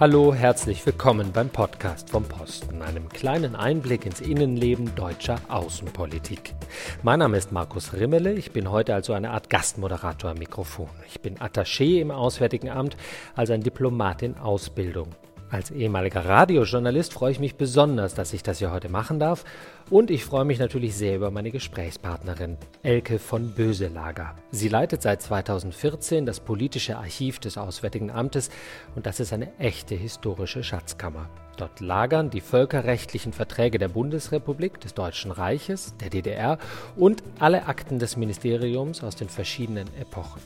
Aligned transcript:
Hallo, 0.00 0.34
herzlich 0.34 0.84
willkommen 0.84 1.30
beim 1.30 1.50
Podcast 1.50 2.10
vom 2.10 2.24
Posten, 2.24 2.82
einem 2.82 3.08
kleinen 3.08 3.54
Einblick 3.54 4.04
ins 4.06 4.20
Innenleben 4.20 4.92
deutscher 4.96 5.38
Außenpolitik. 5.46 6.56
Mein 7.04 7.20
Name 7.20 7.36
ist 7.36 7.52
Markus 7.52 7.92
Rimmele, 7.92 8.32
ich 8.32 8.50
bin 8.50 8.72
heute 8.72 8.92
also 8.92 9.12
eine 9.12 9.30
Art 9.30 9.50
Gastmoderator 9.50 10.32
am 10.32 10.38
Mikrofon. 10.38 10.88
Ich 11.06 11.20
bin 11.20 11.38
Attaché 11.38 12.00
im 12.00 12.10
Auswärtigen 12.10 12.70
Amt, 12.70 12.96
also 13.36 13.52
ein 13.52 13.62
Diplomat 13.62 14.22
in 14.22 14.36
Ausbildung. 14.36 15.10
Als 15.54 15.70
ehemaliger 15.70 16.24
Radiojournalist 16.24 17.12
freue 17.12 17.30
ich 17.30 17.38
mich 17.38 17.54
besonders, 17.54 18.12
dass 18.14 18.32
ich 18.32 18.42
das 18.42 18.58
hier 18.58 18.72
heute 18.72 18.88
machen 18.88 19.20
darf. 19.20 19.44
Und 19.88 20.10
ich 20.10 20.24
freue 20.24 20.44
mich 20.44 20.58
natürlich 20.58 20.96
sehr 20.96 21.14
über 21.14 21.30
meine 21.30 21.52
Gesprächspartnerin, 21.52 22.56
Elke 22.82 23.20
von 23.20 23.52
Böselager. 23.52 24.34
Sie 24.50 24.68
leitet 24.68 25.02
seit 25.02 25.22
2014 25.22 26.26
das 26.26 26.40
politische 26.40 26.98
Archiv 26.98 27.38
des 27.38 27.56
Auswärtigen 27.56 28.10
Amtes 28.10 28.50
und 28.96 29.06
das 29.06 29.20
ist 29.20 29.32
eine 29.32 29.56
echte 29.60 29.94
historische 29.94 30.64
Schatzkammer. 30.64 31.30
Dort 31.56 31.78
lagern 31.78 32.30
die 32.30 32.40
völkerrechtlichen 32.40 33.32
Verträge 33.32 33.78
der 33.78 33.86
Bundesrepublik, 33.86 34.80
des 34.80 34.94
Deutschen 34.94 35.30
Reiches, 35.30 35.94
der 35.98 36.10
DDR 36.10 36.58
und 36.96 37.22
alle 37.38 37.68
Akten 37.68 38.00
des 38.00 38.16
Ministeriums 38.16 39.04
aus 39.04 39.14
den 39.14 39.28
verschiedenen 39.28 39.86
Epochen. 40.00 40.42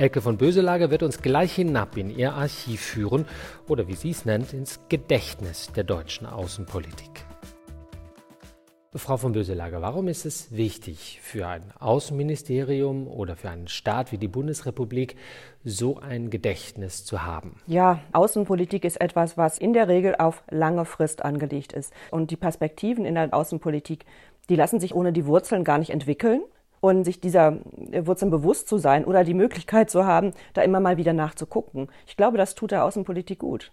Elke 0.00 0.22
von 0.22 0.38
Böselager 0.38 0.90
wird 0.90 1.02
uns 1.02 1.20
gleich 1.20 1.52
hinab 1.52 1.98
in 1.98 2.08
ihr 2.08 2.32
Archiv 2.32 2.80
führen 2.80 3.26
oder 3.68 3.86
wie 3.86 3.92
sie 3.92 4.08
es 4.08 4.24
nennt, 4.24 4.54
ins 4.54 4.80
Gedächtnis 4.88 5.70
der 5.76 5.84
deutschen 5.84 6.26
Außenpolitik. 6.26 7.26
Frau 8.94 9.18
von 9.18 9.32
Böselager, 9.32 9.82
warum 9.82 10.08
ist 10.08 10.24
es 10.24 10.56
wichtig 10.56 11.20
für 11.22 11.46
ein 11.46 11.64
Außenministerium 11.78 13.08
oder 13.08 13.36
für 13.36 13.50
einen 13.50 13.68
Staat 13.68 14.10
wie 14.10 14.16
die 14.16 14.26
Bundesrepublik, 14.26 15.16
so 15.64 15.98
ein 15.98 16.30
Gedächtnis 16.30 17.04
zu 17.04 17.26
haben? 17.26 17.60
Ja, 17.66 18.00
Außenpolitik 18.12 18.86
ist 18.86 19.02
etwas, 19.02 19.36
was 19.36 19.58
in 19.58 19.74
der 19.74 19.86
Regel 19.86 20.16
auf 20.16 20.42
lange 20.48 20.86
Frist 20.86 21.22
angelegt 21.22 21.74
ist. 21.74 21.92
Und 22.10 22.30
die 22.30 22.36
Perspektiven 22.36 23.04
in 23.04 23.16
der 23.16 23.34
Außenpolitik, 23.34 24.06
die 24.48 24.56
lassen 24.56 24.80
sich 24.80 24.94
ohne 24.94 25.12
die 25.12 25.26
Wurzeln 25.26 25.62
gar 25.62 25.76
nicht 25.76 25.90
entwickeln 25.90 26.40
und 26.80 27.04
sich 27.04 27.20
dieser 27.20 27.58
Wurzeln 28.04 28.30
bewusst 28.30 28.68
zu 28.68 28.78
sein 28.78 29.04
oder 29.04 29.24
die 29.24 29.34
Möglichkeit 29.34 29.90
zu 29.90 30.04
haben, 30.04 30.32
da 30.54 30.62
immer 30.62 30.80
mal 30.80 30.96
wieder 30.96 31.12
nachzugucken. 31.12 31.88
Ich 32.06 32.16
glaube, 32.16 32.38
das 32.38 32.54
tut 32.54 32.70
der 32.70 32.84
Außenpolitik 32.84 33.38
gut. 33.38 33.72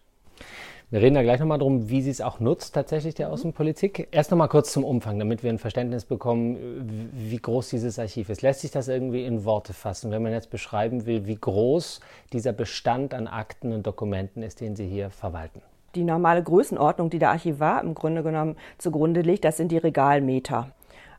Wir 0.90 1.02
reden 1.02 1.16
da 1.16 1.22
gleich 1.22 1.42
nochmal 1.42 1.58
drum, 1.58 1.90
wie 1.90 2.02
sie 2.02 2.12
es 2.12 2.22
auch 2.22 2.40
nutzt, 2.40 2.74
tatsächlich 2.74 3.14
der 3.14 3.30
Außenpolitik. 3.30 4.08
Erst 4.12 4.32
nochmal 4.32 4.48
kurz 4.48 4.72
zum 4.72 4.86
Umfang, 4.86 5.20
damit 5.20 5.44
wir 5.44 5.50
ein 5.50 5.58
Verständnis 5.58 6.06
bekommen, 6.06 7.10
wie 7.12 7.36
groß 7.36 7.68
dieses 7.72 8.00
Archiv 8.00 8.30
ist. 8.30 8.42
Lässt 8.42 8.62
sich 8.62 8.72
das 8.72 8.88
irgendwie 8.88 9.26
in 9.26 9.44
Worte 9.44 9.74
fassen, 9.74 10.12
wenn 10.12 10.24
man 10.24 10.32
jetzt 10.32 10.50
beschreiben 10.50 11.06
will, 11.06 11.28
wie 11.28 11.36
groß 11.36 12.00
dieser 12.32 12.54
Bestand 12.54 13.14
an 13.14 13.28
Akten 13.28 13.74
und 13.74 13.86
Dokumenten 13.86 14.44
ist, 14.44 14.62
den 14.62 14.78
Sie 14.78 14.88
hier 14.88 15.10
verwalten? 15.10 15.62
Die 15.96 16.06
normale 16.06 16.42
Größenordnung, 16.42 17.10
die 17.10 17.20
der 17.20 17.32
Archivar 17.32 17.84
im 17.84 17.94
Grunde 17.94 18.24
genommen 18.24 18.56
zugrunde 18.78 19.22
legt, 19.22 19.44
das 19.44 19.58
sind 19.58 19.74
die 19.74 19.78
Regalmeter. 19.78 20.72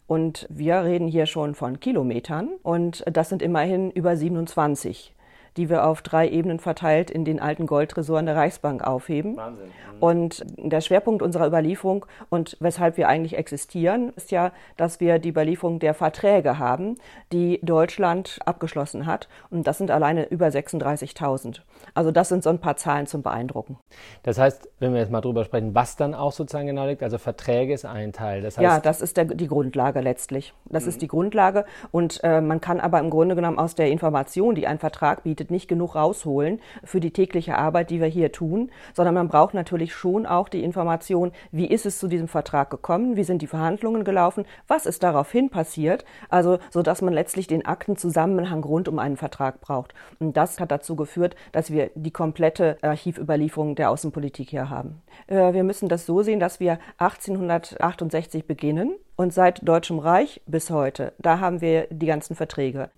Und 0.08 0.46
wir 0.48 0.82
reden 0.82 1.06
hier 1.06 1.26
schon 1.26 1.54
von 1.54 1.78
Kilometern. 1.78 2.48
Und 2.62 3.04
das 3.12 3.28
sind 3.28 3.42
immerhin 3.42 3.90
über 3.90 4.16
27 4.16 5.14
die 5.56 5.68
wir 5.68 5.86
auf 5.86 6.02
drei 6.02 6.28
Ebenen 6.28 6.58
verteilt 6.58 7.10
in 7.10 7.24
den 7.24 7.40
alten 7.40 7.66
Goldtresoren 7.66 8.26
der 8.26 8.36
Reichsbank 8.36 8.86
aufheben. 8.86 9.36
Wahnsinn. 9.36 9.66
Mhm. 9.66 10.02
Und 10.02 10.46
der 10.56 10.80
Schwerpunkt 10.80 11.22
unserer 11.22 11.46
Überlieferung 11.46 12.06
und 12.28 12.56
weshalb 12.60 12.96
wir 12.96 13.08
eigentlich 13.08 13.36
existieren, 13.36 14.12
ist 14.16 14.30
ja, 14.30 14.52
dass 14.76 15.00
wir 15.00 15.18
die 15.18 15.30
Überlieferung 15.30 15.78
der 15.78 15.94
Verträge 15.94 16.58
haben, 16.58 16.96
die 17.32 17.58
Deutschland 17.62 18.38
abgeschlossen 18.44 19.06
hat. 19.06 19.28
Und 19.50 19.66
das 19.66 19.78
sind 19.78 19.90
alleine 19.90 20.28
über 20.28 20.46
36.000. 20.46 21.60
Also 21.94 22.10
das 22.10 22.28
sind 22.28 22.42
so 22.42 22.50
ein 22.50 22.60
paar 22.60 22.76
Zahlen 22.76 23.06
zum 23.06 23.22
Beeindrucken. 23.22 23.78
Das 24.22 24.38
heißt, 24.38 24.68
wenn 24.78 24.92
wir 24.92 25.00
jetzt 25.00 25.10
mal 25.10 25.20
drüber 25.20 25.44
sprechen, 25.44 25.74
was 25.74 25.96
dann 25.96 26.14
auch 26.14 26.32
sozusagen 26.32 26.66
genau 26.66 26.86
liegt, 26.86 27.02
also 27.02 27.18
Verträge 27.18 27.74
ist 27.74 27.84
ein 27.84 28.12
Teil. 28.12 28.42
Das 28.42 28.56
heißt, 28.56 28.62
ja, 28.62 28.80
das 28.80 29.00
ist 29.00 29.16
der, 29.16 29.24
die 29.24 29.48
Grundlage 29.48 30.00
letztlich. 30.00 30.54
Das 30.66 30.84
mhm. 30.84 30.88
ist 30.90 31.02
die 31.02 31.08
Grundlage. 31.08 31.64
Und 31.90 32.20
äh, 32.22 32.40
man 32.40 32.60
kann 32.60 32.80
aber 32.80 33.00
im 33.00 33.10
Grunde 33.10 33.34
genommen 33.34 33.58
aus 33.58 33.74
der 33.74 33.90
Information, 33.90 34.54
die 34.54 34.66
ein 34.66 34.78
Vertrag 34.78 35.24
bietet, 35.24 35.37
bietet, 35.38 35.50
nicht 35.50 35.68
genug 35.68 35.94
rausholen 35.94 36.60
für 36.82 37.00
die 37.00 37.12
tägliche 37.12 37.56
Arbeit, 37.56 37.90
die 37.90 38.00
wir 38.00 38.08
hier 38.08 38.32
tun, 38.32 38.70
sondern 38.92 39.14
man 39.14 39.28
braucht 39.28 39.54
natürlich 39.54 39.94
schon 39.94 40.26
auch 40.26 40.48
die 40.48 40.64
Information, 40.64 41.32
wie 41.52 41.66
ist 41.66 41.86
es 41.86 41.98
zu 41.98 42.08
diesem 42.08 42.26
Vertrag 42.26 42.70
gekommen, 42.70 43.16
wie 43.16 43.22
sind 43.22 43.40
die 43.40 43.46
Verhandlungen 43.46 44.02
gelaufen, 44.04 44.44
was 44.66 44.84
ist 44.84 45.02
daraufhin 45.02 45.48
passiert, 45.50 46.04
also 46.28 46.58
so 46.70 46.82
dass 46.82 47.02
man 47.02 47.14
letztlich 47.14 47.46
den 47.46 47.64
Aktenzusammenhang 47.64 48.64
rund 48.64 48.88
um 48.88 48.98
einen 48.98 49.16
Vertrag 49.16 49.60
braucht. 49.60 49.94
Und 50.18 50.36
das 50.36 50.58
hat 50.58 50.72
dazu 50.72 50.96
geführt, 50.96 51.36
dass 51.52 51.70
wir 51.70 51.90
die 51.94 52.10
komplette 52.10 52.78
Archivüberlieferung 52.82 53.76
der 53.76 53.90
Außenpolitik 53.90 54.50
hier 54.50 54.70
haben. 54.70 55.02
Äh, 55.28 55.52
wir 55.52 55.62
müssen 55.62 55.88
das 55.88 56.04
so 56.04 56.22
sehen, 56.22 56.40
dass 56.40 56.58
wir 56.58 56.78
1868 56.98 58.46
beginnen 58.46 58.96
und 59.16 59.32
seit 59.32 59.66
Deutschem 59.66 59.98
Reich 59.98 60.40
bis 60.46 60.70
heute, 60.70 61.12
da 61.18 61.38
haben 61.38 61.60
wir 61.60 61.86
die 61.90 62.06
ganzen 62.06 62.34
Verträge. 62.34 62.90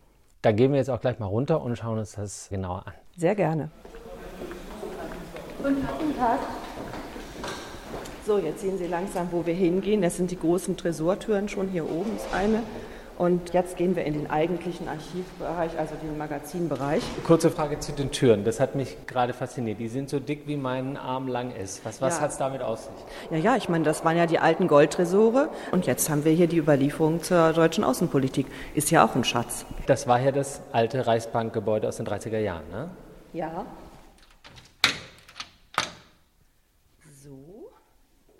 Da 0.43 0.53
gehen 0.53 0.73
wir 0.73 0.78
jetzt 0.78 0.89
auch 0.89 1.03
gleich 1.03 1.19
mal 1.19 1.27
runter 1.27 1.61
und 1.61 1.77
schauen 1.77 1.99
uns 1.99 2.12
das 2.12 2.49
genauer 2.49 2.87
an. 2.87 2.95
Sehr 3.15 3.34
gerne. 3.34 3.71
Guten 5.62 6.17
Tag. 6.17 6.39
So, 8.27 8.39
jetzt 8.39 8.61
sehen 8.61 8.79
Sie 8.79 8.87
langsam, 8.87 9.29
wo 9.33 9.45
wir 9.45 9.53
hingehen. 9.53 10.00
Das 10.00 10.17
sind 10.17 10.31
die 10.31 10.39
großen 10.39 10.79
Tresortüren 10.79 11.49
schon. 11.49 11.69
Hier 11.69 11.84
oben 11.84 12.17
ist 12.17 12.33
eine. 12.33 12.62
Und 13.20 13.53
jetzt 13.53 13.76
gehen 13.76 13.97
wir 13.97 14.04
in 14.06 14.14
den 14.14 14.31
eigentlichen 14.31 14.88
Archivbereich, 14.88 15.78
also 15.78 15.94
den 16.03 16.16
Magazinbereich. 16.16 17.03
Kurze 17.26 17.50
Frage 17.50 17.78
zu 17.78 17.92
den 17.92 18.10
Türen. 18.12 18.44
Das 18.44 18.60
hat 18.60 18.76
mich 18.76 18.97
gerade 19.06 19.34
fasziniert. 19.34 19.78
Die 19.78 19.88
sind 19.88 20.08
so 20.08 20.20
dick, 20.20 20.47
wie 20.47 20.56
mein 20.56 20.97
Arm 20.97 21.28
lang 21.28 21.54
ist. 21.54 21.84
Was, 21.84 22.00
was 22.00 22.16
ja. 22.16 22.22
hat 22.22 22.31
es 22.31 22.38
damit 22.38 22.62
aus 22.62 22.84
sich? 22.84 22.94
Ja, 23.31 23.36
ja, 23.36 23.56
ich 23.56 23.69
meine, 23.69 23.84
das 23.84 24.06
waren 24.06 24.16
ja 24.16 24.25
die 24.25 24.38
alten 24.38 24.69
Goldtresore. 24.69 25.50
Und 25.70 25.84
jetzt 25.84 26.08
haben 26.08 26.25
wir 26.25 26.32
hier 26.32 26.47
die 26.47 26.56
Überlieferung 26.56 27.22
zur 27.22 27.53
deutschen 27.53 27.84
Außenpolitik. 27.84 28.47
Ist 28.75 28.91
ja 28.91 29.04
auch 29.04 29.14
ein 29.14 29.25
Schatz. 29.25 29.66
Das 29.84 30.08
war 30.08 30.19
ja 30.19 30.32
das 30.32 30.62
alte 30.72 31.06
Reichsbankgebäude 31.06 31.88
aus 31.88 31.98
den 31.98 32.06
30er 32.06 32.38
Jahren, 32.38 32.70
ne? 32.72 32.88
Ja. 33.34 33.66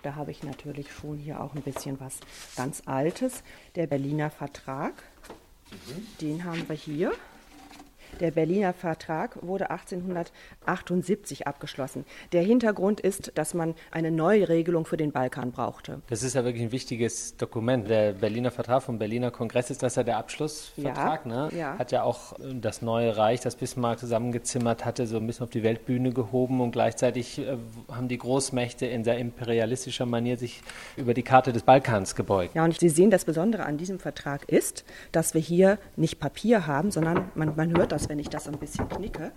Da 0.03 0.15
habe 0.15 0.31
ich 0.31 0.43
natürlich 0.43 0.93
schon 0.93 1.19
hier 1.19 1.41
auch 1.41 1.55
ein 1.55 1.63
bisschen 1.63 2.01
was 2.01 2.21
ganz 2.57 2.83
Altes. 2.87 3.43
Der 3.75 3.87
Berliner 3.87 4.31
Vertrag, 4.31 4.95
mhm. 5.71 6.07
den 6.21 6.45
haben 6.45 6.69
wir 6.69 6.77
hier. 6.77 7.13
Der 8.19 8.31
Berliner 8.31 8.73
Vertrag 8.73 9.39
wurde 9.43 9.71
1878 9.71 11.47
abgeschlossen. 11.47 12.05
Der 12.33 12.43
Hintergrund 12.43 13.01
ist, 13.01 13.33
dass 13.37 13.55
man 13.55 13.75
eine 13.91 14.11
neue 14.11 14.49
Regelung 14.49 14.85
für 14.85 14.97
den 14.97 15.13
Balkan 15.13 15.53
brauchte. 15.53 16.03
Das 16.09 16.23
ist 16.23 16.35
ja 16.35 16.45
wirklich 16.45 16.65
ein 16.65 16.73
wichtiges 16.73 17.37
Dokument. 17.37 17.89
Der 17.89 18.13
Berliner 18.13 18.51
Vertrag 18.51 18.83
vom 18.83 18.99
Berliner 18.99 19.31
Kongress 19.31 19.71
ist 19.71 19.83
das 19.83 19.95
ja 19.97 20.03
der 20.03 20.19
Abschlussvertrag. 20.19 21.27
Ja, 21.27 21.33
ne? 21.33 21.49
ja. 21.57 21.79
Hat 21.79 21.93
ja 21.93 22.03
auch 22.03 22.39
äh, 22.39 22.55
das 22.61 22.83
neue 22.83 23.17
Reich, 23.17 23.41
das 23.41 23.57
Bismarck 23.57 23.99
zusammengezimmert 23.99 24.85
hatte, 24.85 25.07
so 25.07 25.17
ein 25.17 25.27
bisschen 25.27 25.45
auf 25.45 25.51
die 25.51 25.63
Weltbühne 25.63 26.13
gehoben 26.13 26.61
und 26.61 26.73
gleichzeitig 26.73 27.39
äh, 27.39 27.57
haben 27.91 28.09
die 28.09 28.19
Großmächte 28.19 28.87
in 28.87 29.05
sehr 29.05 29.19
imperialistischer 29.19 30.07
Manier 30.07 30.37
sich 30.37 30.63
über 30.97 31.15
die 31.15 31.23
Karte 31.23 31.53
des 31.53 31.63
Balkans 31.63 32.15
gebeugt. 32.15 32.55
Ja, 32.55 32.65
und 32.65 32.79
Sie 32.79 32.89
sehen, 32.89 33.11
das 33.11 33.25
Besondere 33.25 33.65
an 33.65 33.77
diesem 33.77 33.99
Vertrag 33.99 34.49
ist, 34.49 34.85
dass 35.13 35.35
wir 35.35 35.41
hier 35.41 35.79
nicht 35.97 36.19
Papier 36.19 36.67
haben, 36.67 36.91
sondern 36.91 37.31
man, 37.35 37.55
man 37.57 37.77
hört 37.77 37.93
das 37.93 38.00
wenn 38.09 38.19
ich 38.19 38.29
das 38.29 38.49
ein 38.49 38.59
bisschen 38.59 38.89
knicke, 38.89 39.33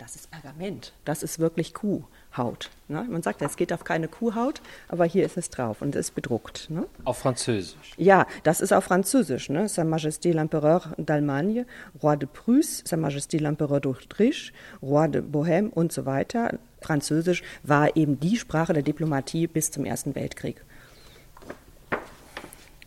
das 0.00 0.16
ist 0.16 0.30
Pergament. 0.30 0.94
Das 1.04 1.22
ist 1.22 1.38
wirklich 1.40 1.74
Kuhhaut. 1.74 2.70
Ne? 2.88 3.04
Man 3.10 3.22
sagt, 3.22 3.42
es 3.42 3.56
geht 3.56 3.70
auf 3.70 3.84
keine 3.84 4.08
Kuhhaut, 4.08 4.62
aber 4.88 5.04
hier 5.04 5.26
ist 5.26 5.36
es 5.36 5.50
drauf 5.50 5.82
und 5.82 5.94
es 5.94 6.08
ist 6.08 6.14
bedruckt. 6.14 6.70
Ne? 6.70 6.86
Auf 7.04 7.18
Französisch? 7.18 7.92
Ja, 7.98 8.26
das 8.42 8.62
ist 8.62 8.72
auf 8.72 8.84
Französisch. 8.84 9.50
Ne? 9.50 9.68
Sa 9.68 9.82
Majesté 9.82 10.32
l'Empereur 10.32 10.94
d'Allemagne, 10.96 11.66
Roi 12.02 12.16
de 12.16 12.26
Prusse, 12.26 12.82
Sa 12.86 12.96
Majesté 12.96 13.38
l'Empereur 13.38 13.80
d'Autriche, 13.80 14.52
Roi 14.80 15.06
de 15.08 15.20
Bohème 15.20 15.68
und 15.68 15.92
so 15.92 16.06
weiter. 16.06 16.58
Französisch 16.80 17.42
war 17.62 17.94
eben 17.94 18.18
die 18.18 18.38
Sprache 18.38 18.72
der 18.72 18.82
Diplomatie 18.82 19.48
bis 19.48 19.70
zum 19.70 19.84
Ersten 19.84 20.14
Weltkrieg. 20.14 20.64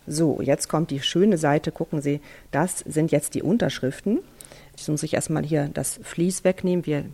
So, 0.08 0.42
jetzt 0.42 0.68
kommt 0.68 0.90
die 0.90 1.00
schöne 1.00 1.38
Seite. 1.38 1.72
Gucken 1.72 2.02
Sie, 2.02 2.22
das 2.52 2.80
sind 2.80 3.12
jetzt 3.12 3.36
die 3.36 3.44
Unterschriften. 3.44 4.20
Jetzt 4.76 4.90
muss 4.90 5.04
ich 5.04 5.14
erstmal 5.14 5.44
hier 5.44 5.70
das 5.74 6.00
Vlies 6.04 6.44
wegnehmen. 6.44 6.86
Wir 6.86 7.06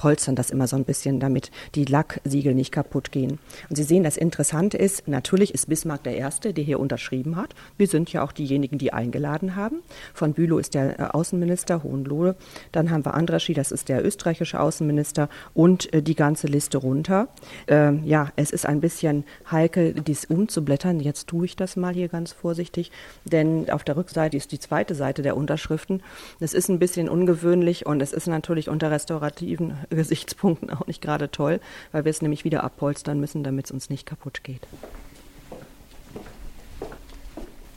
polstern 0.00 0.34
das 0.34 0.48
immer 0.48 0.66
so 0.66 0.76
ein 0.76 0.84
bisschen, 0.84 1.20
damit 1.20 1.50
die 1.74 1.84
Lacksiegel 1.84 2.54
nicht 2.54 2.72
kaputt 2.72 3.12
gehen. 3.12 3.38
Und 3.68 3.76
Sie 3.76 3.82
sehen, 3.82 4.02
das 4.02 4.16
Interessante 4.16 4.78
ist, 4.78 5.06
natürlich 5.08 5.52
ist 5.52 5.68
Bismarck 5.68 6.04
der 6.04 6.16
Erste, 6.16 6.54
der 6.54 6.64
hier 6.64 6.80
unterschrieben 6.80 7.36
hat. 7.36 7.54
Wir 7.76 7.86
sind 7.86 8.10
ja 8.10 8.24
auch 8.24 8.32
diejenigen, 8.32 8.78
die 8.78 8.94
eingeladen 8.94 9.56
haben. 9.56 9.82
Von 10.14 10.32
Bülow 10.32 10.56
ist 10.56 10.72
der 10.72 10.98
äh, 10.98 11.02
Außenminister, 11.02 11.82
Hohenlohe. 11.82 12.34
Dann 12.72 12.90
haben 12.90 13.04
wir 13.04 13.12
Andraschi, 13.12 13.52
das 13.52 13.72
ist 13.72 13.90
der 13.90 14.02
österreichische 14.02 14.58
Außenminister 14.58 15.28
und 15.52 15.92
äh, 15.92 16.00
die 16.02 16.14
ganze 16.14 16.46
Liste 16.46 16.78
runter. 16.78 17.28
Ähm, 17.68 18.02
ja, 18.06 18.32
es 18.36 18.52
ist 18.52 18.64
ein 18.64 18.80
bisschen 18.80 19.24
heikel, 19.50 19.92
dies 19.92 20.24
umzublättern. 20.24 21.00
Jetzt 21.00 21.26
tue 21.26 21.44
ich 21.44 21.56
das 21.56 21.76
mal 21.76 21.92
hier 21.92 22.08
ganz 22.08 22.32
vorsichtig, 22.32 22.90
denn 23.26 23.68
auf 23.68 23.84
der 23.84 23.98
Rückseite 23.98 24.34
ist 24.34 24.50
die 24.52 24.60
zweite 24.60 24.94
Seite 24.94 25.20
der 25.20 25.36
Unterschriften. 25.36 26.02
Das 26.38 26.54
ist 26.54 26.70
ein 26.70 26.78
bisschen 26.78 27.10
ungewöhnlich 27.10 27.84
und 27.84 28.00
es 28.00 28.14
ist 28.14 28.28
natürlich 28.28 28.70
unter 28.70 28.90
restaurativen 28.90 29.74
Gesichtspunkten 29.90 30.70
auch 30.70 30.86
nicht 30.86 31.02
gerade 31.02 31.30
toll, 31.30 31.60
weil 31.92 32.04
wir 32.04 32.10
es 32.10 32.22
nämlich 32.22 32.44
wieder 32.44 32.64
abpolstern 32.64 33.20
müssen, 33.20 33.42
damit 33.42 33.66
es 33.66 33.70
uns 33.70 33.90
nicht 33.90 34.06
kaputt 34.06 34.42
geht. 34.44 34.66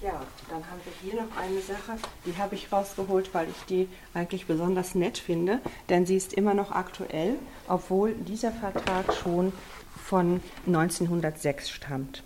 Ja, 0.02 0.22
dann 0.50 0.64
haben 0.70 0.82
wir 0.84 0.94
hier 1.02 1.22
noch 1.22 1.38
eine 1.38 1.62
Sache, 1.62 1.98
die 2.26 2.38
habe 2.38 2.56
ich 2.56 2.72
rausgeholt, 2.72 3.34
weil 3.34 3.48
ich 3.50 3.66
die 3.70 3.88
eigentlich 4.14 4.46
besonders 4.46 4.96
nett 4.96 5.18
finde, 5.18 5.60
denn 5.90 6.06
sie 6.06 6.18
ist 6.18 6.34
immer 6.34 6.54
noch 6.54 6.72
aktuell, 6.72 7.36
obwohl 7.68 8.14
dieser 8.14 8.52
Vertrag 8.52 9.14
schon 9.14 9.54
von 9.96 10.42
1906 10.68 11.70
stammt 11.70 12.24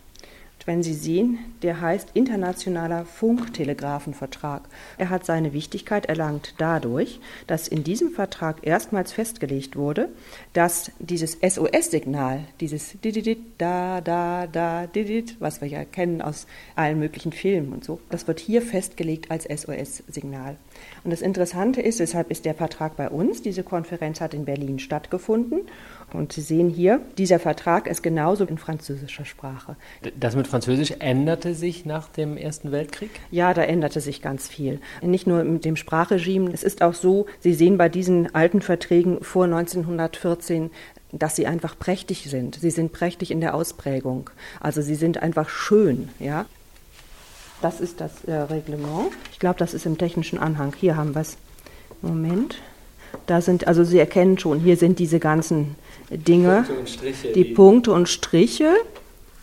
wenn 0.68 0.84
Sie 0.84 0.94
sehen, 0.94 1.40
der 1.62 1.80
heißt 1.80 2.10
Internationaler 2.14 3.06
Funktelegraphenvertrag. 3.06 4.64
Er 4.98 5.10
hat 5.10 5.26
seine 5.26 5.54
Wichtigkeit 5.54 6.08
erlangt 6.08 6.56
dadurch, 6.58 7.22
dass 7.48 7.70
in 7.70 7.86
diesem 7.86 8.12
Vertrag 8.12 8.58
erstmals 8.68 9.14
festgelegt 9.14 9.78
wurde, 9.78 10.10
dass 10.52 10.92
dieses 11.00 11.38
SOS-Signal, 11.42 12.42
dieses 12.60 13.00
Dididit, 13.00 13.40
da, 13.58 14.02
da, 14.02 14.46
da, 14.46 14.88
Didit, 14.88 15.38
was 15.40 15.62
wir 15.62 15.70
ja 15.70 15.86
kennen 15.86 16.22
aus 16.22 16.48
allen 16.76 17.00
möglichen 17.00 17.32
Filmen 17.32 17.72
und 17.72 17.86
so, 17.86 18.02
das 18.10 18.28
wird 18.28 18.42
hier 18.42 18.62
festgelegt 18.62 19.32
als 19.32 19.46
SOS-Signal. 19.46 20.58
Und 21.06 21.12
das 21.12 21.22
Interessante 21.22 21.82
ist, 21.82 22.02
deshalb 22.02 22.30
ist 22.30 22.44
der 22.44 22.56
Vertrag 22.56 22.98
bei 22.98 23.10
uns, 23.10 23.42
diese 23.42 23.64
Konferenz 23.64 24.20
hat 24.20 24.34
in 24.34 24.44
Berlin 24.44 24.80
stattgefunden 24.80 25.62
und 26.14 26.34
Sie 26.34 26.42
sehen 26.42 26.70
hier, 26.70 27.02
dieser 27.18 27.40
Vertrag 27.40 27.88
ist 27.88 28.02
genauso 28.02 28.46
in 28.46 28.58
französischer 28.58 29.26
Sprache. 29.26 29.76
Das 30.18 30.36
mit 30.36 30.48
Französisch 30.48 30.94
änderte 31.00 31.54
sich 31.54 31.86
nach 31.86 32.08
dem 32.08 32.38
Ersten 32.38 32.72
Weltkrieg? 32.72 33.12
Ja, 33.30 33.54
da 33.54 33.64
änderte 33.64 34.00
sich 34.00 34.22
ganz 34.22 34.48
viel. 34.48 34.80
Nicht 35.02 35.28
nur 35.28 35.44
mit 35.44 35.66
dem 35.66 35.76
Sprachregime. 35.76 36.52
Es 36.54 36.64
ist 36.64 36.82
auch 36.82 36.94
so, 36.94 37.26
Sie 37.40 37.54
sehen 37.54 37.78
bei 37.78 37.90
diesen 37.90 38.34
alten 38.34 38.62
Verträgen 38.62 39.22
vor 39.22 39.46
1914, 39.46 40.72
dass 41.12 41.36
sie 41.36 41.48
einfach 41.48 41.78
prächtig 41.78 42.30
sind. 42.30 42.56
Sie 42.56 42.72
sind 42.72 42.92
prächtig 42.92 43.32
in 43.32 43.42
der 43.42 43.54
Ausprägung. 43.56 44.30
Also 44.60 44.82
sie 44.82 44.96
sind 44.96 45.22
einfach 45.22 45.50
schön, 45.50 46.10
ja. 46.20 46.46
Das 47.62 47.80
ist 47.80 48.02
das 48.02 48.24
äh, 48.26 48.34
Reglement. 48.34 49.12
Ich 49.32 49.40
glaube, 49.40 49.58
das 49.58 49.74
ist 49.74 49.86
im 49.86 49.98
technischen 49.98 50.38
Anhang. 50.38 50.74
Hier 50.78 50.96
haben 50.96 51.16
wir 51.16 51.22
es. 51.22 51.38
Moment. 52.02 52.62
Da 53.26 53.42
sind, 53.42 53.68
also 53.68 53.84
Sie 53.84 54.00
erkennen 54.00 54.38
schon, 54.38 54.60
hier 54.60 54.78
sind 54.78 55.00
diese 55.00 55.20
ganzen 55.20 55.76
Dinge, 56.10 56.66
Punkte 56.68 57.14
die, 57.34 57.44
die 57.44 57.54
Punkte 57.54 57.92
und 57.92 58.08
Striche. 58.08 58.74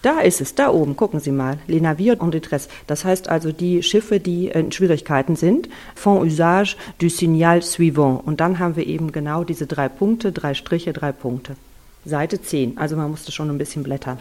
Da 0.03 0.21
ist 0.21 0.43
es, 0.43 0.55
da 0.55 0.69
oben, 0.71 0.97
gucken 0.97 1.19
Sie 1.19 1.31
mal, 1.31 1.59
les 1.67 1.81
navires 1.81 2.21
en 2.21 2.31
détresse. 2.31 2.69
Das 2.87 3.07
heißt 3.07 3.29
also 3.29 3.53
die 3.53 3.83
Schiffe, 3.83 4.21
die 4.21 4.49
in 4.49 4.71
Schwierigkeiten 4.71 5.35
sind, 5.35 5.69
font 5.95 6.23
usage 6.23 6.77
du 6.99 7.09
signal 7.09 7.63
suivant. 7.63 8.27
Und 8.27 8.41
dann 8.41 8.59
haben 8.59 8.77
wir 8.77 8.87
eben 8.87 9.13
genau 9.13 9.45
diese 9.45 9.67
drei 9.67 9.89
Punkte, 9.89 10.31
drei 10.31 10.53
Striche, 10.53 10.93
drei 10.93 11.13
Punkte. 11.13 11.57
Seite 12.05 12.41
10, 12.41 12.77
also 12.77 12.97
man 12.97 13.11
musste 13.11 13.33
schon 13.33 13.49
ein 13.49 13.57
bisschen 13.57 13.83
blättern. 13.83 14.19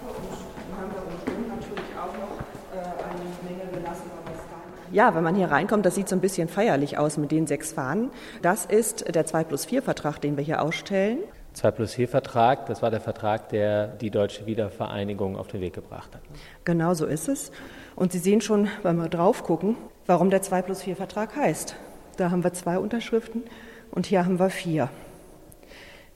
Ja, 4.94 5.16
wenn 5.16 5.24
man 5.24 5.34
hier 5.34 5.50
reinkommt, 5.50 5.88
das 5.88 5.95
sieht 5.95 6.07
so 6.07 6.16
ein 6.16 6.22
bisschen 6.22 6.48
feierlich 6.48 7.00
aus 7.00 7.18
mit 7.18 7.31
den 7.31 7.48
sechs 7.48 7.74
Fahnen. 7.74 8.12
Das 8.44 8.63
ist 8.66 9.16
der 9.16 9.25
2 9.25 9.44
plus 9.44 9.66
4 9.66 9.81
Vertrag, 9.81 10.22
den 10.22 10.38
wir 10.38 10.44
hier 10.44 10.62
ausstellen. 10.62 11.18
2 11.54 11.72
plus 11.72 11.95
4 11.95 12.07
Vertrag, 12.07 12.68
das 12.68 12.84
war 12.84 12.92
der 12.92 13.01
Vertrag, 13.01 13.50
der 13.50 13.88
die 13.88 14.12
deutsche 14.12 14.45
Wiedervereinigung 14.45 15.36
auf 15.36 15.48
den 15.48 15.62
Weg 15.62 15.74
gebracht 15.74 16.13
hat. 16.13 16.22
Genau 16.63 16.94
so 16.94 17.07
ist 17.07 17.28
es. 17.28 17.51
Und 17.95 18.12
Sie 18.12 18.19
sehen 18.19 18.40
schon, 18.40 18.68
wenn 18.84 18.98
wir 18.98 19.10
drauf 19.10 19.42
gucken, 19.42 19.78
warum 20.06 20.30
der 20.30 20.44
2 20.44 20.62
plus 20.62 20.84
4 20.84 20.95
Vertrag 20.95 21.36
heißt. 21.36 21.75
Da 22.18 22.30
haben 22.30 22.44
wir 22.44 22.54
zwei 22.54 22.78
Unterschriften 22.78 23.42
und 23.90 24.06
hier 24.06 24.24
haben 24.24 24.38
wir 24.38 24.51
vier. 24.51 24.90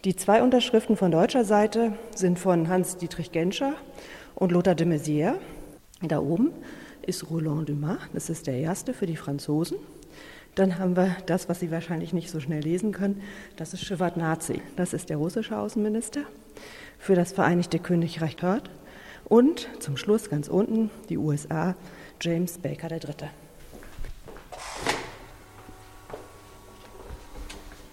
Die 0.05 0.15
zwei 0.15 0.43
Unterschriften 0.43 0.95
von 0.95 1.09
deutscher 1.09 1.45
Seite 1.45 1.93
sind 2.13 2.37
von 2.37 2.67
Hans-Dietrich 2.67 3.31
Genscher 3.31 3.73
und 4.35 4.51
Lothar 4.51 4.75
de 4.75 4.85
Maizière. 4.85 5.33
Da 6.03 6.19
oben 6.19 6.51
ist 7.07 7.29
Roland 7.29 7.69
Dumas, 7.69 7.99
das 8.13 8.29
ist 8.29 8.47
der 8.47 8.57
erste 8.59 8.93
für 8.93 9.05
die 9.05 9.15
Franzosen. 9.15 9.77
Dann 10.55 10.77
haben 10.77 10.95
wir 10.95 11.15
das, 11.25 11.47
was 11.47 11.59
Sie 11.59 11.71
wahrscheinlich 11.71 12.13
nicht 12.13 12.29
so 12.29 12.39
schnell 12.39 12.61
lesen 12.61 12.91
können, 12.91 13.21
das 13.55 13.73
ist 13.73 13.85
Shevardnadze, 13.85 14.55
das 14.75 14.93
ist 14.93 15.09
der 15.09 15.17
russische 15.17 15.57
Außenminister 15.57 16.21
für 16.99 17.15
das 17.15 17.31
Vereinigte 17.31 17.79
Königreich 17.79 18.35
dort. 18.35 18.69
Und 19.25 19.69
zum 19.79 19.97
Schluss 19.97 20.29
ganz 20.29 20.47
unten 20.47 20.89
die 21.09 21.17
USA, 21.17 21.75
James 22.19 22.57
Baker 22.57 22.91
III. 22.91 23.29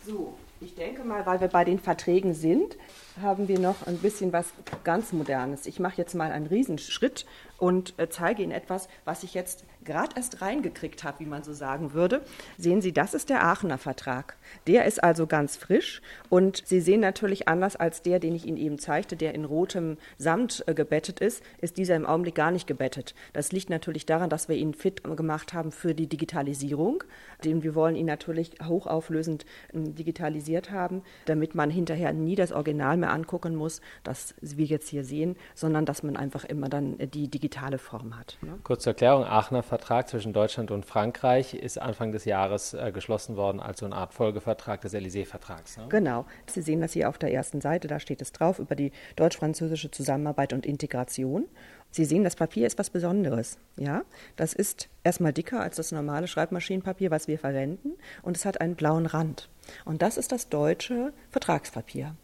So, 0.07 0.35
ich 0.61 0.75
denke 0.75 1.05
mal, 1.05 1.25
weil 1.27 1.41
wir 1.41 1.49
bei 1.49 1.65
den 1.65 1.79
Verträgen 1.79 2.35
sind, 2.35 2.77
haben 3.21 3.49
wir 3.49 3.59
noch 3.59 3.87
ein 3.87 3.99
bisschen 3.99 4.33
was 4.33 4.47
ganz 4.83 5.13
Modernes. 5.13 5.67
Ich 5.67 5.79
mache 5.79 5.97
jetzt 5.99 6.15
mal 6.15 6.33
einen 6.33 6.47
Riesenschritt 6.47 7.27
und 7.59 7.95
äh, 7.99 8.09
zeige 8.09 8.43
Ihnen 8.43 8.53
etwas, 8.53 8.89
was 9.05 9.23
ich 9.23 9.35
jetzt 9.35 9.65
gerade 9.85 10.17
erst 10.17 10.43
reingekriegt 10.43 11.05
habe, 11.05 11.21
wie 11.21 11.27
man 11.27 11.43
so 11.43 11.53
sagen 11.53 11.93
würde. 11.93 12.23
Sehen 12.59 12.81
Sie, 12.81 12.93
das 12.93 13.15
ist 13.15 13.31
der 13.31 13.45
Aachener 13.45 13.79
Vertrag. 13.79 14.37
Der 14.67 14.85
ist 14.85 15.03
also 15.03 15.27
ganz 15.27 15.57
frisch 15.57 16.01
und 16.29 16.63
Sie 16.67 16.81
sehen 16.81 17.01
natürlich 17.01 17.49
anders 17.49 17.77
als 17.77 18.03
der, 18.03 18.19
den 18.19 18.35
ich 18.35 18.47
Ihnen 18.47 18.57
eben 18.57 18.79
zeigte, 18.79 19.17
der 19.17 19.35
in 19.35 19.45
rotem 19.45 19.99
Samt 20.19 20.65
äh, 20.67 20.75
gebettet 20.75 21.21
ist, 21.21 21.43
ist 21.59 21.77
dieser 21.77 21.97
im 21.97 22.07
Augenblick 22.07 22.35
gar 22.35 22.51
nicht 22.51 22.67
gebettet. 22.67 23.15
Das 23.33 23.53
liegt 23.53 23.71
natürlich 23.71 24.07
daran, 24.07 24.31
dass 24.31 24.49
wir 24.49 24.57
ihn 24.57 24.75
fit 24.75 25.05
gemacht 25.05 25.53
haben 25.53 25.73
für 25.73 25.95
die 25.95 26.07
Digitalisierung. 26.07 27.05
Den 27.45 27.63
wir 27.63 27.75
wollen 27.75 27.97
ihn 27.97 28.07
natürlich 28.07 28.53
hochauflösend 28.67 29.45
äh, 29.73 29.79
digitalisiert 29.79 30.71
haben, 30.71 31.03
damit 31.27 31.55
man 31.55 31.71
hinterher 31.71 32.13
nie 32.13 32.37
das 32.37 32.53
Original 32.53 32.97
mehr 32.97 33.13
angucken 33.13 33.55
muss, 33.55 33.81
das 34.03 34.35
wir 34.41 34.67
jetzt 34.67 34.89
hier 34.89 35.05
sehen, 35.05 35.37
sondern 35.55 35.87
dass 35.87 36.03
man 36.03 36.17
einfach 36.17 36.45
immer 36.45 36.69
dann 36.69 36.99
äh, 36.99 37.07
die 37.07 37.29
digitale 37.29 37.79
Form 37.79 38.19
hat. 38.19 38.39
Ne? 38.41 38.59
Kurze 38.63 38.91
Erklärung, 38.91 39.25
Aachener 39.25 39.63
Vertrag 39.63 39.74
Vertrag 39.75 40.09
zwischen 40.09 40.33
Deutschland 40.33 40.71
und 40.71 40.87
Frankreich 40.87 41.53
ist 41.53 41.81
Anfang 41.81 42.13
des 42.13 42.27
Jahres 42.27 42.75
äh, 42.75 42.93
geschlossen 42.93 43.37
worden 43.37 43.59
als 43.59 43.81
so 43.81 43.87
eine 43.87 43.97
Art 43.97 44.15
Folgevertrag 44.15 44.81
des 44.81 44.95
Élysée-Vertrags. 44.95 45.79
Ne? 45.79 45.87
Genau. 45.89 46.27
Sie 46.47 46.63
sehen 46.63 46.81
das 46.81 46.93
hier 46.93 47.09
auf 47.09 47.19
der 47.19 47.33
ersten 47.33 47.61
Seite, 47.61 47.89
da 47.89 47.99
steht 47.99 48.23
es 48.23 48.31
drauf 48.31 48.61
über 48.61 48.77
die 48.77 48.93
deutsch-französische 49.17 49.91
Zusammenarbeit 49.91 50.53
und 50.53 50.65
Integration. 50.65 51.47
Sie 51.91 52.05
sehen, 52.05 52.23
das 52.23 52.37
Papier 52.37 52.69
ist 52.69 52.79
was 52.79 52.91
Besonderes. 52.91 53.59
Ja, 53.77 54.05
das 54.37 54.53
ist 54.53 54.89
erstmal 55.03 55.33
dicker 55.33 55.59
als 55.59 55.75
das 55.75 55.91
normale 55.91 56.29
Schreibmaschinenpapier, 56.29 57.11
was 57.11 57.27
wir 57.27 57.41
verwenden, 57.41 57.95
und 58.23 58.37
es 58.37 58.45
hat 58.45 58.61
einen 58.61 58.77
blauen 58.77 59.07
Rand. 59.07 59.49
Und 59.85 60.03
das 60.03 60.19
ist 60.19 60.31
das 60.31 60.49
deutsche 60.49 61.13
Vertragspapier. 61.31 62.15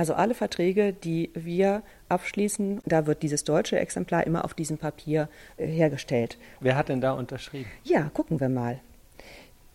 Also 0.00 0.14
alle 0.14 0.32
Verträge, 0.32 0.94
die 0.94 1.28
wir 1.34 1.82
abschließen, 2.08 2.80
da 2.86 3.04
wird 3.06 3.22
dieses 3.22 3.44
deutsche 3.44 3.78
Exemplar 3.78 4.26
immer 4.26 4.46
auf 4.46 4.54
diesem 4.54 4.78
Papier 4.78 5.28
äh, 5.58 5.66
hergestellt. 5.66 6.38
Wer 6.58 6.74
hat 6.76 6.88
denn 6.88 7.02
da 7.02 7.12
unterschrieben? 7.12 7.68
Ja, 7.84 8.08
gucken 8.14 8.40
wir 8.40 8.48
mal. 8.48 8.80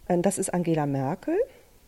Äh, 0.07 0.17
das 0.17 0.39
ist 0.39 0.51
Angela 0.51 0.87
Merkel 0.87 1.37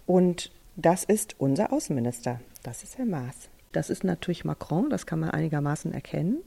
und 0.06 0.52
das 0.76 1.04
ist 1.04 1.34
unser 1.40 1.74
Außenminister. 1.74 2.40
Das 2.62 2.84
ist 2.84 3.00
Herr 3.00 3.08
Maas. 3.08 3.50
Das 3.72 3.90
ist 3.90 4.04
natürlich 4.04 4.46
Macron, 4.46 4.92
das 4.92 5.08
kann 5.08 5.20
man 5.20 5.32
einigermaßen 5.32 5.92
erkennen. 5.92 6.38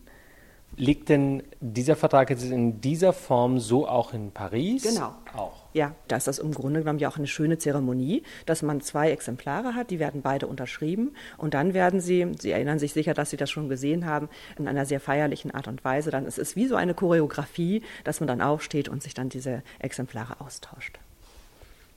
Liegt 0.76 1.08
denn 1.08 1.42
dieser 1.60 1.96
Vertrag 1.96 2.30
jetzt 2.30 2.44
in 2.44 2.80
dieser 2.80 3.12
Form 3.12 3.58
so 3.58 3.86
auch 3.86 4.14
in 4.14 4.30
Paris? 4.30 4.82
Genau. 4.82 5.12
Auch. 5.36 5.60
Ja, 5.72 5.94
da 6.08 6.16
ist 6.16 6.26
das 6.26 6.38
im 6.38 6.52
Grunde 6.52 6.80
genommen 6.80 6.98
ja 6.98 7.08
auch 7.08 7.16
eine 7.16 7.26
schöne 7.26 7.58
Zeremonie, 7.58 8.22
dass 8.46 8.62
man 8.62 8.80
zwei 8.80 9.10
Exemplare 9.10 9.74
hat, 9.74 9.90
die 9.90 9.98
werden 9.98 10.22
beide 10.22 10.46
unterschrieben 10.46 11.12
und 11.38 11.54
dann 11.54 11.74
werden 11.74 12.00
sie, 12.00 12.26
Sie 12.38 12.50
erinnern 12.50 12.78
sich 12.78 12.92
sicher, 12.92 13.14
dass 13.14 13.30
Sie 13.30 13.36
das 13.36 13.50
schon 13.50 13.68
gesehen 13.68 14.06
haben, 14.06 14.28
in 14.58 14.66
einer 14.66 14.86
sehr 14.86 15.00
feierlichen 15.00 15.52
Art 15.52 15.68
und 15.68 15.84
Weise, 15.84 16.10
dann 16.10 16.26
ist 16.26 16.38
es 16.38 16.56
wie 16.56 16.66
so 16.66 16.76
eine 16.76 16.94
Choreografie, 16.94 17.82
dass 18.04 18.20
man 18.20 18.26
dann 18.26 18.40
aufsteht 18.40 18.88
und 18.88 19.02
sich 19.02 19.14
dann 19.14 19.28
diese 19.28 19.62
Exemplare 19.78 20.40
austauscht. 20.40 20.98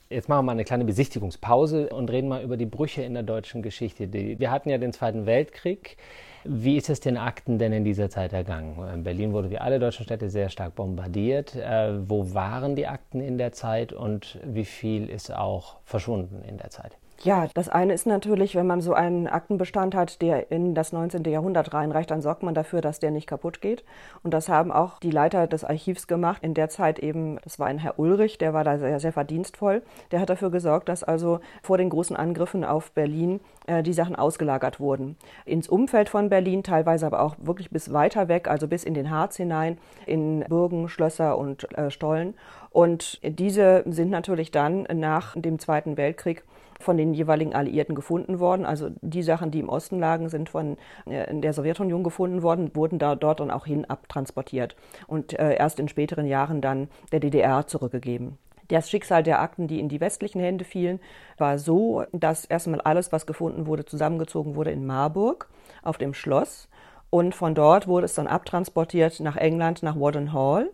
Jetzt 0.09 0.29
machen 0.29 0.39
wir 0.39 0.43
mal 0.43 0.51
eine 0.51 0.65
kleine 0.65 0.85
Besichtigungspause 0.85 1.89
und 1.89 2.11
reden 2.11 2.27
mal 2.27 2.43
über 2.43 2.57
die 2.57 2.67
Brüche 2.67 3.01
in 3.01 3.15
der 3.15 3.23
deutschen 3.23 3.63
Geschichte. 3.63 4.13
Wir 4.13 4.51
hatten 4.51 4.69
ja 4.69 4.77
den 4.77 4.93
Zweiten 4.93 5.25
Weltkrieg. 5.25 5.97
Wie 6.45 6.75
ist 6.75 6.89
es 6.89 6.99
den 6.99 7.17
Akten 7.17 7.57
denn 7.57 7.71
in 7.71 7.85
dieser 7.85 8.09
Zeit 8.09 8.33
ergangen? 8.33 8.75
In 8.93 9.03
Berlin 9.03 9.31
wurde 9.31 9.49
wie 9.49 9.59
alle 9.59 9.79
deutschen 9.79 10.03
Städte 10.03 10.29
sehr 10.29 10.49
stark 10.49 10.75
bombardiert. 10.75 11.55
Äh, 11.55 12.09
wo 12.09 12.33
waren 12.33 12.75
die 12.75 12.87
Akten 12.87 13.21
in 13.21 13.37
der 13.37 13.53
Zeit 13.53 13.93
und 13.93 14.39
wie 14.43 14.65
viel 14.65 15.09
ist 15.09 15.33
auch 15.33 15.77
verschwunden 15.85 16.43
in 16.43 16.57
der 16.57 16.69
Zeit? 16.69 16.97
Ja, 17.21 17.47
das 17.53 17.69
eine 17.69 17.93
ist 17.93 18.05
natürlich, 18.05 18.53
wenn 18.55 18.67
man 18.67 18.81
so 18.81 18.93
einen 18.93 19.27
Aktenbestand 19.27 19.95
hat, 19.95 20.21
der 20.21 20.51
in 20.51 20.75
das 20.75 20.91
19. 20.91 21.23
Jahrhundert 21.23 21.73
reinreicht, 21.73 22.11
dann 22.11 22.21
sorgt 22.21 22.43
man 22.43 22.53
dafür, 22.53 22.81
dass 22.81 22.99
der 22.99 23.11
nicht 23.11 23.27
kaputt 23.27 23.61
geht. 23.61 23.85
Und 24.23 24.33
das 24.33 24.49
haben 24.49 24.73
auch 24.73 24.99
die 24.99 25.11
Leiter 25.11 25.47
des 25.47 25.63
Archivs 25.63 26.07
gemacht. 26.07 26.43
In 26.43 26.53
der 26.53 26.67
Zeit 26.67 26.99
eben, 26.99 27.39
das 27.43 27.59
war 27.59 27.67
ein 27.67 27.77
Herr 27.77 27.97
Ulrich, 27.97 28.39
der 28.39 28.53
war 28.53 28.65
da 28.65 28.77
sehr, 28.77 28.99
sehr 28.99 29.13
verdienstvoll. 29.13 29.83
Der 30.11 30.19
hat 30.19 30.29
dafür 30.29 30.51
gesorgt, 30.51 30.89
dass 30.89 31.03
also 31.03 31.39
vor 31.61 31.77
den 31.77 31.89
großen 31.89 32.17
Angriffen 32.17 32.65
auf 32.65 32.91
Berlin 32.91 33.39
äh, 33.67 33.83
die 33.83 33.93
Sachen 33.93 34.17
ausgelagert 34.17 34.81
wurden. 34.81 35.15
Ins 35.45 35.69
Umfeld 35.69 36.09
von 36.09 36.27
Berlin, 36.27 36.61
teilweise 36.63 37.05
aber 37.05 37.21
auch 37.21 37.35
wirklich 37.39 37.69
bis 37.69 37.93
weiter 37.93 38.27
weg, 38.27 38.49
also 38.49 38.67
bis 38.67 38.83
in 38.83 38.95
den 38.95 39.09
Harz 39.09 39.37
hinein, 39.37 39.77
in 40.05 40.43
Burgen, 40.49 40.89
Schlösser 40.89 41.37
und 41.37 41.71
äh, 41.77 41.89
Stollen. 41.89 42.33
Und 42.69 43.19
diese 43.23 43.83
sind 43.85 44.09
natürlich 44.09 44.51
dann 44.51 44.87
nach 44.93 45.35
dem 45.39 45.59
Zweiten 45.59 45.95
Weltkrieg 45.95 46.43
von 46.79 46.97
den 46.97 47.13
jeweiligen 47.13 47.53
Alliierten 47.53 47.95
gefunden 47.95 48.39
worden. 48.39 48.65
Also 48.65 48.89
die 49.01 49.23
Sachen, 49.23 49.51
die 49.51 49.59
im 49.59 49.69
Osten 49.69 49.99
lagen, 49.99 50.29
sind 50.29 50.49
von 50.49 50.77
äh, 51.05 51.33
der 51.33 51.53
Sowjetunion 51.53 52.03
gefunden 52.03 52.41
worden, 52.41 52.75
wurden 52.75 52.99
da 52.99 53.15
dort 53.15 53.39
dann 53.39 53.51
auch 53.51 53.65
hin 53.65 53.85
abtransportiert 53.85 54.75
und 55.07 55.37
äh, 55.39 55.55
erst 55.55 55.79
in 55.79 55.87
späteren 55.87 56.25
Jahren 56.25 56.61
dann 56.61 56.89
der 57.11 57.19
DDR 57.19 57.67
zurückgegeben. 57.67 58.37
Das 58.69 58.89
Schicksal 58.89 59.23
der 59.23 59.41
Akten, 59.41 59.67
die 59.67 59.79
in 59.79 59.89
die 59.89 59.99
westlichen 59.99 60.39
Hände 60.39 60.65
fielen, 60.65 60.99
war 61.37 61.59
so, 61.59 62.05
dass 62.11 62.45
erstmal 62.45 62.81
alles, 62.81 63.11
was 63.11 63.25
gefunden 63.25 63.67
wurde, 63.67 63.85
zusammengezogen 63.85 64.55
wurde 64.55 64.71
in 64.71 64.85
Marburg 64.85 65.49
auf 65.83 65.97
dem 65.97 66.13
Schloss. 66.13 66.69
Und 67.09 67.35
von 67.35 67.53
dort 67.53 67.87
wurde 67.87 68.05
es 68.05 68.15
dann 68.15 68.25
abtransportiert 68.25 69.19
nach 69.19 69.35
England, 69.35 69.83
nach 69.83 69.99
Warden 69.99 70.33
Hall. 70.33 70.71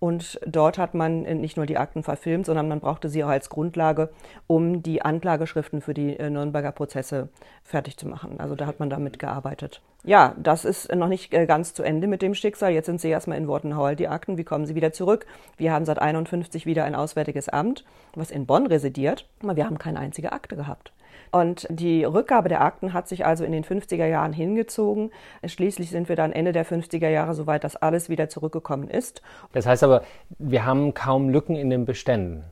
Und 0.00 0.40
dort 0.46 0.78
hat 0.78 0.94
man 0.94 1.22
nicht 1.22 1.58
nur 1.58 1.66
die 1.66 1.76
Akten 1.76 2.02
verfilmt, 2.02 2.46
sondern 2.46 2.68
man 2.68 2.80
brauchte 2.80 3.10
sie 3.10 3.22
auch 3.22 3.28
als 3.28 3.50
Grundlage, 3.50 4.08
um 4.46 4.82
die 4.82 5.02
Anklageschriften 5.02 5.82
für 5.82 5.92
die 5.92 6.18
äh, 6.18 6.30
Nürnberger 6.30 6.72
Prozesse 6.72 7.28
fertig 7.62 7.98
zu 7.98 8.08
machen. 8.08 8.40
Also 8.40 8.56
da 8.56 8.66
hat 8.66 8.80
man 8.80 8.88
damit 8.88 9.18
gearbeitet. 9.18 9.82
Ja, 10.02 10.34
das 10.38 10.64
ist 10.64 10.94
noch 10.94 11.08
nicht 11.08 11.34
äh, 11.34 11.44
ganz 11.44 11.74
zu 11.74 11.82
Ende 11.82 12.06
mit 12.06 12.22
dem 12.22 12.34
Schicksal. 12.34 12.72
Jetzt 12.72 12.86
sind 12.86 13.02
sie 13.02 13.10
erstmal 13.10 13.36
in 13.36 13.46
Wortenhall, 13.46 13.94
die 13.94 14.08
Akten. 14.08 14.38
Wie 14.38 14.44
kommen 14.44 14.64
sie 14.64 14.74
wieder 14.74 14.92
zurück? 14.92 15.26
Wir 15.58 15.72
haben 15.72 15.84
seit 15.84 15.98
51 15.98 16.64
wieder 16.64 16.84
ein 16.84 16.94
Auswärtiges 16.94 17.50
Amt, 17.50 17.84
was 18.14 18.30
in 18.30 18.46
Bonn 18.46 18.66
residiert, 18.66 19.28
aber 19.42 19.56
wir 19.56 19.66
haben 19.66 19.78
keine 19.78 19.98
einzige 19.98 20.32
Akte 20.32 20.56
gehabt. 20.56 20.92
Und 21.30 21.66
die 21.70 22.04
Rückgabe 22.04 22.48
der 22.48 22.60
Akten 22.60 22.92
hat 22.92 23.08
sich 23.08 23.24
also 23.24 23.44
in 23.44 23.52
den 23.52 23.64
50er 23.64 24.06
Jahren 24.06 24.32
hingezogen. 24.32 25.10
Schließlich 25.44 25.90
sind 25.90 26.08
wir 26.08 26.16
dann 26.16 26.32
Ende 26.32 26.52
der 26.52 26.66
50er 26.66 27.08
Jahre 27.08 27.34
so 27.34 27.46
weit, 27.46 27.64
dass 27.64 27.76
alles 27.76 28.08
wieder 28.08 28.28
zurückgekommen 28.28 28.88
ist. 28.88 29.22
Das 29.52 29.66
heißt 29.66 29.84
aber, 29.84 30.02
wir 30.38 30.64
haben 30.64 30.94
kaum 30.94 31.28
Lücken 31.28 31.56
in 31.56 31.70
den 31.70 31.84
Beständen. 31.84 32.44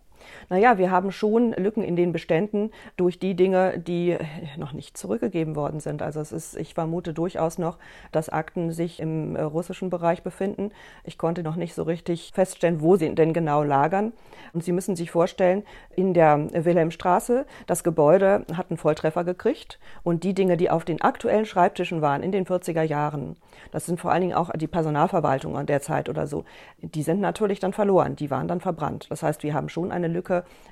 Naja, 0.48 0.78
wir 0.78 0.90
haben 0.90 1.12
schon 1.12 1.52
Lücken 1.52 1.82
in 1.82 1.96
den 1.96 2.12
Beständen 2.12 2.70
durch 2.96 3.18
die 3.18 3.34
Dinge, 3.34 3.78
die 3.78 4.16
noch 4.56 4.72
nicht 4.72 4.96
zurückgegeben 4.96 5.56
worden 5.56 5.80
sind. 5.80 6.02
Also 6.02 6.20
es 6.20 6.32
ist, 6.32 6.56
ich 6.56 6.74
vermute 6.74 7.12
durchaus 7.12 7.58
noch, 7.58 7.78
dass 8.12 8.28
Akten 8.28 8.72
sich 8.72 9.00
im 9.00 9.36
äh, 9.36 9.42
russischen 9.42 9.90
Bereich 9.90 10.22
befinden. 10.22 10.70
Ich 11.04 11.18
konnte 11.18 11.42
noch 11.42 11.56
nicht 11.56 11.74
so 11.74 11.82
richtig 11.82 12.32
feststellen, 12.34 12.80
wo 12.80 12.96
sie 12.96 13.14
denn 13.14 13.32
genau 13.32 13.62
lagern. 13.62 14.12
Und 14.52 14.64
Sie 14.64 14.72
müssen 14.72 14.96
sich 14.96 15.10
vorstellen, 15.10 15.62
in 15.94 16.14
der 16.14 16.48
Wilhelmstraße, 16.52 17.46
das 17.66 17.84
Gebäude 17.84 18.44
hat 18.54 18.70
einen 18.70 18.78
Volltreffer 18.78 19.24
gekriegt 19.24 19.78
und 20.02 20.24
die 20.24 20.34
Dinge, 20.34 20.56
die 20.56 20.70
auf 20.70 20.84
den 20.84 21.00
aktuellen 21.02 21.46
Schreibtischen 21.46 22.00
waren 22.00 22.22
in 22.22 22.32
den 22.32 22.46
40er 22.46 22.82
Jahren, 22.82 23.36
das 23.72 23.86
sind 23.86 24.00
vor 24.00 24.12
allen 24.12 24.22
Dingen 24.22 24.34
auch 24.34 24.50
die 24.50 24.66
Personalverwaltung 24.66 25.56
an 25.56 25.66
der 25.66 25.82
Zeit 25.82 26.08
oder 26.08 26.26
so, 26.26 26.44
die 26.80 27.02
sind 27.02 27.20
natürlich 27.20 27.60
dann 27.60 27.72
verloren, 27.72 28.16
die 28.16 28.30
waren 28.30 28.48
dann 28.48 28.60
verbrannt. 28.60 29.06
Das 29.10 29.22
heißt, 29.22 29.42
wir 29.42 29.54
haben 29.54 29.68
schon 29.68 29.92
eine 29.92 30.08
Lücke, 30.08 30.17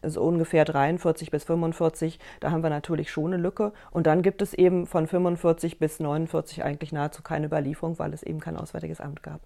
so 0.02 0.22
ungefähr 0.22 0.64
43 0.64 1.30
bis 1.30 1.44
45, 1.44 2.18
da 2.40 2.50
haben 2.50 2.62
wir 2.62 2.70
natürlich 2.70 3.10
schon 3.10 3.32
eine 3.32 3.42
Lücke. 3.42 3.72
Und 3.90 4.06
dann 4.06 4.22
gibt 4.22 4.42
es 4.42 4.54
eben 4.54 4.86
von 4.86 5.06
45 5.06 5.78
bis 5.78 6.00
49 6.00 6.64
eigentlich 6.64 6.92
nahezu 6.92 7.22
keine 7.22 7.46
Überlieferung, 7.46 7.98
weil 7.98 8.12
es 8.12 8.22
eben 8.22 8.40
kein 8.40 8.56
Auswärtiges 8.56 9.00
Amt 9.00 9.22
gab. 9.22 9.40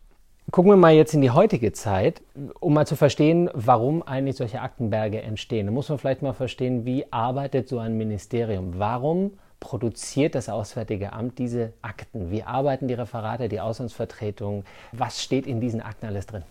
Gucken 0.51 0.73
wir 0.73 0.77
mal 0.77 0.93
jetzt 0.93 1.15
in 1.15 1.21
die 1.21 1.31
heutige 1.31 1.73
Zeit, 1.73 2.23
um 2.59 2.75
mal 2.75 2.87
zu 2.87 2.97
verstehen, 2.97 3.49
warum 3.53 4.03
eigentlich 4.03 4.37
solche 4.37 4.61
Aktenberge 4.61 5.23
entstehen. 5.23 5.67
Da 5.67 5.73
muss 5.73 5.89
man 5.89 5.99
vielleicht 5.99 6.23
mal 6.23 6.33
verstehen, 6.33 6.85
wie 6.85 7.13
arbeitet 7.13 7.69
so 7.69 7.79
ein 7.79 7.97
Ministerium? 7.97 8.79
Warum 8.79 9.39
produziert 9.61 10.35
das 10.35 10.49
Auswärtige 10.49 11.13
Amt 11.13 11.39
diese 11.39 11.73
Akten? 11.83 12.33
Wie 12.33 12.43
arbeiten 12.43 12.89
die 12.89 12.95
Referate, 12.95 13.49
die 13.49 13.61
Auslandsvertretungen? 13.61 14.65
Was 14.91 15.23
steht 15.23 15.47
in 15.47 15.61
diesen 15.61 15.83
Akten 15.83 16.07
alles 16.07 16.27
drin? 16.27 16.43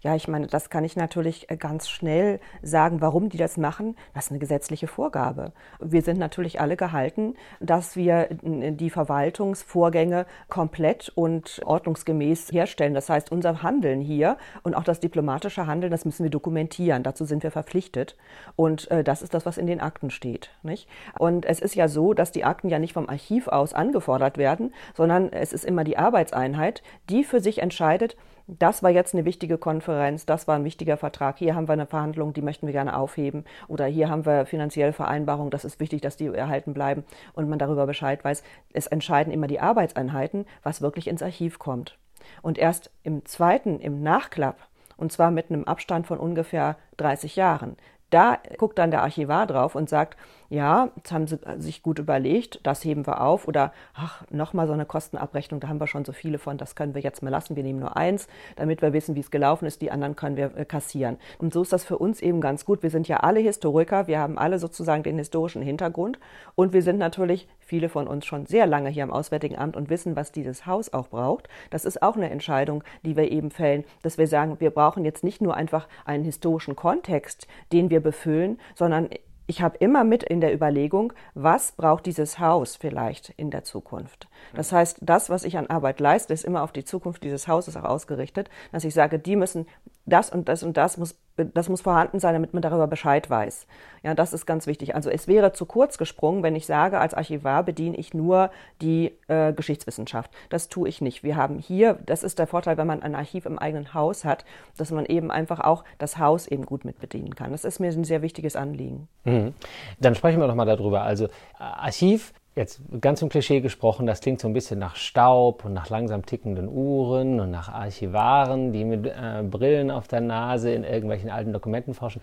Ja, 0.00 0.14
ich 0.14 0.28
meine, 0.28 0.46
das 0.46 0.70
kann 0.70 0.84
ich 0.84 0.96
natürlich 0.96 1.50
äh, 1.50 1.56
ganz 1.56 1.88
schnell 1.88 2.40
sagen, 2.62 3.00
warum 3.00 3.28
die 3.28 3.36
das 3.36 3.56
machen. 3.56 3.96
Das 4.14 4.26
ist 4.26 4.30
eine 4.30 4.38
gesetzliche 4.38 4.86
Vorgabe. 4.86 5.52
Wir 5.80 6.02
sind 6.02 6.18
natürlich 6.18 6.60
alle 6.60 6.76
gehalten, 6.76 7.34
dass 7.60 7.96
wir 7.96 8.30
äh, 8.30 8.72
die 8.72 8.90
Verwaltungsvorgänge 8.90 10.26
komplett 10.48 11.10
und 11.14 11.60
ordnungsgemäß 11.64 12.52
herstellen. 12.52 12.94
Das 12.94 13.08
heißt, 13.08 13.32
unser 13.32 13.62
Handeln 13.62 14.00
hier 14.00 14.36
und 14.62 14.74
auch 14.74 14.84
das 14.84 15.00
diplomatische 15.00 15.66
Handeln, 15.66 15.90
das 15.90 16.04
müssen 16.04 16.22
wir 16.22 16.30
dokumentieren. 16.30 17.02
Dazu 17.02 17.24
sind 17.24 17.42
wir 17.42 17.50
verpflichtet. 17.50 18.16
Und 18.56 18.90
äh, 18.90 19.04
das 19.04 19.22
ist 19.22 19.34
das, 19.34 19.46
was 19.46 19.58
in 19.58 19.66
den 19.66 19.80
Akten 19.80 20.10
steht. 20.10 20.50
Nicht? 20.62 20.88
Und 21.18 21.44
es 21.44 21.60
ist 21.60 21.74
ja 21.74 21.88
so, 21.88 22.14
dass 22.14 22.32
die 22.32 22.44
Akten 22.44 22.68
ja 22.68 22.78
nicht 22.78 22.92
vom 22.92 23.08
Archiv 23.08 23.48
aus 23.48 23.74
angefordert 23.74 24.38
werden, 24.38 24.72
sondern 24.94 25.32
es 25.32 25.52
ist 25.52 25.64
immer 25.64 25.84
die 25.84 25.98
Arbeitseinheit, 25.98 26.82
die 27.08 27.24
für 27.24 27.40
sich 27.40 27.58
entscheidet, 27.58 28.16
das 28.46 28.82
war 28.82 28.90
jetzt 28.90 29.14
eine 29.14 29.24
wichtige 29.24 29.58
Konferenz, 29.58 30.24
das 30.24 30.46
war 30.46 30.56
ein 30.56 30.64
wichtiger 30.64 30.96
Vertrag, 30.96 31.38
hier 31.38 31.54
haben 31.54 31.68
wir 31.68 31.72
eine 31.72 31.86
Verhandlung, 31.86 32.32
die 32.32 32.42
möchten 32.42 32.66
wir 32.66 32.72
gerne 32.72 32.96
aufheben 32.96 33.44
oder 33.66 33.86
hier 33.86 34.08
haben 34.08 34.24
wir 34.24 34.46
finanzielle 34.46 34.92
Vereinbarungen, 34.92 35.50
das 35.50 35.64
ist 35.64 35.80
wichtig, 35.80 36.00
dass 36.00 36.16
die 36.16 36.26
erhalten 36.26 36.72
bleiben 36.72 37.04
und 37.34 37.48
man 37.48 37.58
darüber 37.58 37.86
Bescheid 37.86 38.24
weiß. 38.24 38.42
Es 38.72 38.86
entscheiden 38.86 39.32
immer 39.32 39.48
die 39.48 39.60
Arbeitseinheiten, 39.60 40.46
was 40.62 40.80
wirklich 40.80 41.08
ins 41.08 41.22
Archiv 41.22 41.58
kommt. 41.58 41.98
Und 42.42 42.58
erst 42.58 42.90
im 43.02 43.24
zweiten, 43.24 43.80
im 43.80 44.02
Nachklapp, 44.02 44.58
und 44.96 45.12
zwar 45.12 45.30
mit 45.30 45.50
einem 45.50 45.64
Abstand 45.64 46.06
von 46.06 46.18
ungefähr 46.18 46.76
30 46.96 47.36
Jahren, 47.36 47.76
da 48.10 48.38
guckt 48.58 48.78
dann 48.78 48.90
der 48.90 49.02
Archivar 49.02 49.46
drauf 49.46 49.74
und 49.74 49.88
sagt, 49.88 50.16
ja, 50.48 50.90
jetzt 50.96 51.10
haben 51.10 51.26
sie 51.26 51.38
sich 51.58 51.82
gut 51.82 51.98
überlegt, 51.98 52.60
das 52.62 52.84
heben 52.84 53.06
wir 53.06 53.20
auf 53.20 53.48
oder 53.48 53.72
ach, 53.94 54.22
nochmal 54.30 54.68
so 54.68 54.72
eine 54.72 54.86
Kostenabrechnung, 54.86 55.60
da 55.60 55.68
haben 55.68 55.80
wir 55.80 55.88
schon 55.88 56.04
so 56.04 56.12
viele 56.12 56.38
von, 56.38 56.56
das 56.56 56.76
können 56.76 56.94
wir 56.94 57.02
jetzt 57.02 57.22
mal 57.22 57.30
lassen, 57.30 57.56
wir 57.56 57.64
nehmen 57.64 57.80
nur 57.80 57.96
eins, 57.96 58.28
damit 58.54 58.80
wir 58.80 58.92
wissen, 58.92 59.16
wie 59.16 59.20
es 59.20 59.32
gelaufen 59.32 59.66
ist, 59.66 59.82
die 59.82 59.90
anderen 59.90 60.14
können 60.14 60.36
wir 60.36 60.56
äh, 60.56 60.64
kassieren. 60.64 61.18
Und 61.38 61.52
so 61.52 61.62
ist 61.62 61.72
das 61.72 61.84
für 61.84 61.98
uns 61.98 62.20
eben 62.20 62.40
ganz 62.40 62.64
gut. 62.64 62.82
Wir 62.82 62.90
sind 62.90 63.08
ja 63.08 63.18
alle 63.18 63.40
Historiker, 63.40 64.06
wir 64.06 64.20
haben 64.20 64.38
alle 64.38 64.58
sozusagen 64.58 65.02
den 65.02 65.18
historischen 65.18 65.62
Hintergrund 65.62 66.18
und 66.54 66.72
wir 66.72 66.82
sind 66.82 66.98
natürlich, 66.98 67.48
viele 67.66 67.88
von 67.88 68.06
uns 68.06 68.24
schon 68.24 68.46
sehr 68.46 68.66
lange 68.66 68.88
hier 68.88 69.02
am 69.02 69.10
Auswärtigen 69.10 69.58
Amt 69.58 69.76
und 69.76 69.90
wissen, 69.90 70.16
was 70.16 70.32
dieses 70.32 70.66
Haus 70.66 70.92
auch 70.92 71.08
braucht. 71.08 71.48
Das 71.70 71.84
ist 71.84 72.00
auch 72.00 72.16
eine 72.16 72.30
Entscheidung, 72.30 72.84
die 73.04 73.16
wir 73.16 73.30
eben 73.30 73.50
fällen, 73.50 73.84
dass 74.02 74.18
wir 74.18 74.28
sagen, 74.28 74.60
wir 74.60 74.70
brauchen 74.70 75.04
jetzt 75.04 75.24
nicht 75.24 75.42
nur 75.42 75.54
einfach 75.54 75.88
einen 76.04 76.24
historischen 76.24 76.76
Kontext, 76.76 77.46
den 77.72 77.90
wir 77.90 78.00
befüllen, 78.00 78.58
sondern 78.74 79.10
ich 79.48 79.62
habe 79.62 79.76
immer 79.78 80.02
mit 80.04 80.22
in 80.24 80.40
der 80.40 80.52
Überlegung, 80.52 81.12
was 81.34 81.72
braucht 81.72 82.06
dieses 82.06 82.38
Haus 82.38 82.76
vielleicht 82.76 83.30
in 83.36 83.50
der 83.50 83.62
Zukunft. 83.62 84.28
Das 84.54 84.72
heißt, 84.72 84.98
das, 85.02 85.30
was 85.30 85.44
ich 85.44 85.56
an 85.56 85.68
Arbeit 85.68 86.00
leiste, 86.00 86.34
ist 86.34 86.44
immer 86.44 86.62
auf 86.62 86.72
die 86.72 86.84
Zukunft 86.84 87.22
dieses 87.22 87.46
Hauses 87.46 87.76
auch 87.76 87.84
ausgerichtet, 87.84 88.50
dass 88.72 88.84
ich 88.84 88.94
sage, 88.94 89.18
die 89.18 89.36
müssen 89.36 89.66
das 90.06 90.30
und 90.30 90.48
das 90.48 90.62
und 90.62 90.76
das 90.76 90.96
muss, 90.96 91.18
das 91.36 91.68
muss 91.68 91.82
vorhanden 91.82 92.20
sein, 92.20 92.32
damit 92.32 92.54
man 92.54 92.62
darüber 92.62 92.86
Bescheid 92.86 93.28
weiß. 93.28 93.66
Ja, 94.02 94.14
das 94.14 94.32
ist 94.32 94.46
ganz 94.46 94.66
wichtig. 94.66 94.94
Also 94.94 95.10
es 95.10 95.26
wäre 95.26 95.52
zu 95.52 95.66
kurz 95.66 95.98
gesprungen, 95.98 96.42
wenn 96.42 96.54
ich 96.54 96.64
sage, 96.64 96.98
als 96.98 97.12
Archivar 97.12 97.64
bediene 97.64 97.96
ich 97.96 98.14
nur 98.14 98.50
die 98.80 99.12
äh, 99.26 99.52
Geschichtswissenschaft. 99.52 100.30
Das 100.48 100.68
tue 100.68 100.88
ich 100.88 101.00
nicht. 101.00 101.24
Wir 101.24 101.36
haben 101.36 101.58
hier, 101.58 101.98
das 102.06 102.22
ist 102.22 102.38
der 102.38 102.46
Vorteil, 102.46 102.76
wenn 102.78 102.86
man 102.86 103.02
ein 103.02 103.16
Archiv 103.16 103.46
im 103.46 103.58
eigenen 103.58 103.94
Haus 103.94 104.24
hat, 104.24 104.44
dass 104.78 104.92
man 104.92 105.04
eben 105.06 105.30
einfach 105.30 105.60
auch 105.60 105.84
das 105.98 106.18
Haus 106.18 106.46
eben 106.46 106.64
gut 106.64 106.84
mit 106.84 107.00
bedienen 107.00 107.34
kann. 107.34 107.50
Das 107.50 107.64
ist 107.64 107.80
mir 107.80 107.90
ein 107.90 108.04
sehr 108.04 108.22
wichtiges 108.22 108.54
Anliegen. 108.54 109.08
Mhm. 109.24 109.54
Dann 109.98 110.14
sprechen 110.14 110.40
wir 110.40 110.46
doch 110.46 110.54
mal 110.54 110.64
darüber. 110.64 111.02
Also 111.02 111.26
äh, 111.26 111.28
Archiv 111.58 112.32
jetzt 112.56 112.80
ganz 113.00 113.22
im 113.22 113.28
Klischee 113.28 113.60
gesprochen, 113.60 114.06
das 114.06 114.20
klingt 114.20 114.40
so 114.40 114.48
ein 114.48 114.54
bisschen 114.54 114.78
nach 114.78 114.96
Staub 114.96 115.64
und 115.64 115.74
nach 115.74 115.90
langsam 115.90 116.24
tickenden 116.24 116.68
Uhren 116.68 117.38
und 117.38 117.50
nach 117.50 117.68
Archivaren, 117.68 118.72
die 118.72 118.84
mit 118.84 119.06
äh, 119.06 119.42
Brillen 119.42 119.90
auf 119.90 120.08
der 120.08 120.22
Nase 120.22 120.72
in 120.72 120.82
irgendwelchen 120.82 121.30
alten 121.30 121.52
Dokumenten 121.52 121.94
forschen. 121.94 122.22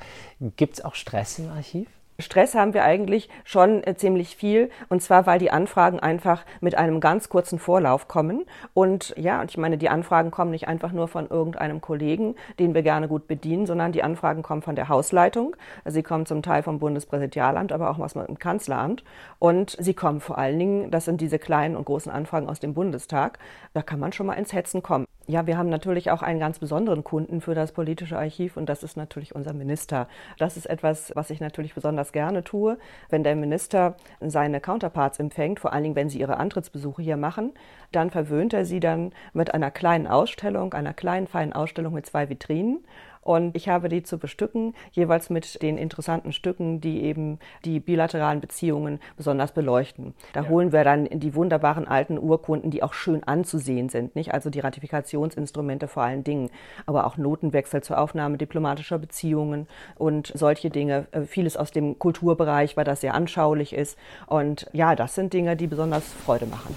Gibt 0.57 0.73
es 0.73 0.83
auch 0.83 0.95
Stress 0.95 1.39
im 1.39 1.49
Archiv? 1.49 1.87
Stress 2.19 2.55
haben 2.55 2.73
wir 2.73 2.83
eigentlich 2.83 3.29
schon 3.43 3.83
äh, 3.83 3.95
ziemlich 3.95 4.35
viel. 4.35 4.69
Und 4.89 5.01
zwar, 5.01 5.25
weil 5.25 5.39
die 5.39 5.51
Anfragen 5.51 5.99
einfach 5.99 6.45
mit 6.61 6.75
einem 6.75 6.99
ganz 6.99 7.29
kurzen 7.29 7.59
Vorlauf 7.59 8.07
kommen. 8.07 8.45
Und 8.73 9.13
ja, 9.17 9.41
und 9.41 9.49
ich 9.49 9.57
meine, 9.57 9.77
die 9.77 9.89
Anfragen 9.89 10.31
kommen 10.31 10.51
nicht 10.51 10.67
einfach 10.67 10.91
nur 10.91 11.07
von 11.07 11.27
irgendeinem 11.27 11.81
Kollegen, 11.81 12.35
den 12.59 12.73
wir 12.73 12.83
gerne 12.83 13.07
gut 13.07 13.27
bedienen, 13.27 13.65
sondern 13.65 13.91
die 13.91 14.03
Anfragen 14.03 14.43
kommen 14.43 14.61
von 14.61 14.75
der 14.75 14.89
Hausleitung, 14.89 15.55
sie 15.85 16.03
kommen 16.03 16.25
zum 16.25 16.41
Teil 16.41 16.63
vom 16.63 16.79
Bundespräsidialamt, 16.79 17.71
aber 17.71 17.89
auch 17.89 17.99
was 17.99 18.15
im 18.15 18.39
Kanzleramt. 18.39 19.03
Und 19.39 19.75
sie 19.79 19.93
kommen 19.93 20.19
vor 20.19 20.37
allen 20.37 20.59
Dingen, 20.59 20.91
das 20.91 21.05
sind 21.05 21.21
diese 21.21 21.39
kleinen 21.39 21.75
und 21.75 21.85
großen 21.85 22.11
Anfragen 22.11 22.49
aus 22.49 22.59
dem 22.59 22.73
Bundestag, 22.73 23.39
da 23.73 23.81
kann 23.81 23.99
man 23.99 24.13
schon 24.13 24.27
mal 24.27 24.33
ins 24.33 24.53
Hetzen 24.53 24.83
kommen. 24.83 25.05
Ja, 25.25 25.47
wir 25.47 25.57
haben 25.57 25.69
natürlich 25.69 26.11
auch 26.11 26.21
einen 26.21 26.41
ganz 26.41 26.59
besonderen 26.59 27.05
Kunden 27.05 27.39
für 27.39 27.55
das 27.55 27.71
politische 27.71 28.17
Archiv 28.17 28.57
und 28.57 28.67
das 28.67 28.83
ist 28.83 28.97
natürlich 28.97 29.33
unser 29.33 29.53
Minister. 29.53 30.09
Das 30.37 30.57
ist 30.57 30.65
etwas, 30.65 31.13
was 31.15 31.29
ich 31.29 31.39
natürlich 31.39 31.73
besonders 31.73 32.11
gerne 32.11 32.43
tue, 32.43 32.77
wenn 33.09 33.23
der 33.23 33.37
Minister 33.37 33.95
seine 34.19 34.59
Counterparts 34.59 35.19
empfängt, 35.19 35.61
vor 35.61 35.71
allen 35.71 35.83
Dingen, 35.83 35.95
wenn 35.95 36.09
sie 36.09 36.19
ihre 36.19 36.35
Antrittsbesuche 36.37 37.01
hier 37.01 37.15
machen, 37.15 37.53
dann 37.93 38.09
verwöhnt 38.09 38.53
er 38.53 38.65
sie 38.65 38.81
dann 38.81 39.13
mit 39.31 39.53
einer 39.53 39.71
kleinen 39.71 40.07
Ausstellung, 40.07 40.73
einer 40.73 40.93
kleinen 40.93 41.27
feinen 41.27 41.53
Ausstellung 41.53 41.93
mit 41.93 42.05
zwei 42.05 42.27
Vitrinen 42.27 42.83
Und 43.23 43.55
ich 43.55 43.69
habe 43.69 43.89
die 43.89 44.03
zu 44.03 44.17
bestücken, 44.17 44.73
jeweils 44.91 45.29
mit 45.29 45.61
den 45.61 45.77
interessanten 45.77 46.33
Stücken, 46.33 46.81
die 46.81 47.03
eben 47.03 47.39
die 47.65 47.79
bilateralen 47.79 48.41
Beziehungen 48.41 48.99
besonders 49.17 49.53
beleuchten. 49.53 50.13
Da 50.33 50.43
ja. 50.43 50.49
holen 50.49 50.71
wir 50.71 50.83
dann 50.83 51.05
die 51.05 51.35
wunderbaren 51.35 51.87
alten 51.87 52.17
Urkunden, 52.17 52.71
die 52.71 52.83
auch 52.83 52.93
schön 52.93 53.23
anzusehen 53.23 53.89
sind, 53.89 54.15
nicht? 54.15 54.33
Also 54.33 54.49
die 54.49 54.59
Ratifikationsinstrumente 54.59 55.87
vor 55.87 56.03
allen 56.03 56.23
Dingen, 56.23 56.49
aber 56.85 57.05
auch 57.05 57.17
Notenwechsel 57.17 57.81
zur 57.81 57.99
Aufnahme 57.99 58.37
diplomatischer 58.37 58.99
Beziehungen 58.99 59.67
und 59.95 60.31
solche 60.35 60.69
Dinge. 60.69 61.07
Äh, 61.11 61.21
vieles 61.23 61.57
aus 61.57 61.71
dem 61.71 61.97
Kulturbereich, 61.99 62.77
weil 62.77 62.85
das 62.85 63.01
sehr 63.01 63.13
anschaulich 63.13 63.73
ist. 63.73 63.97
Und 64.27 64.67
ja, 64.73 64.95
das 64.95 65.15
sind 65.15 65.33
Dinge, 65.33 65.55
die 65.55 65.67
besonders 65.67 66.03
Freude 66.13 66.45
machen. 66.45 66.75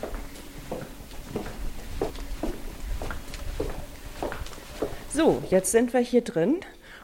So, 5.16 5.42
jetzt 5.48 5.72
sind 5.72 5.94
wir 5.94 6.00
hier 6.00 6.20
drin. 6.20 6.56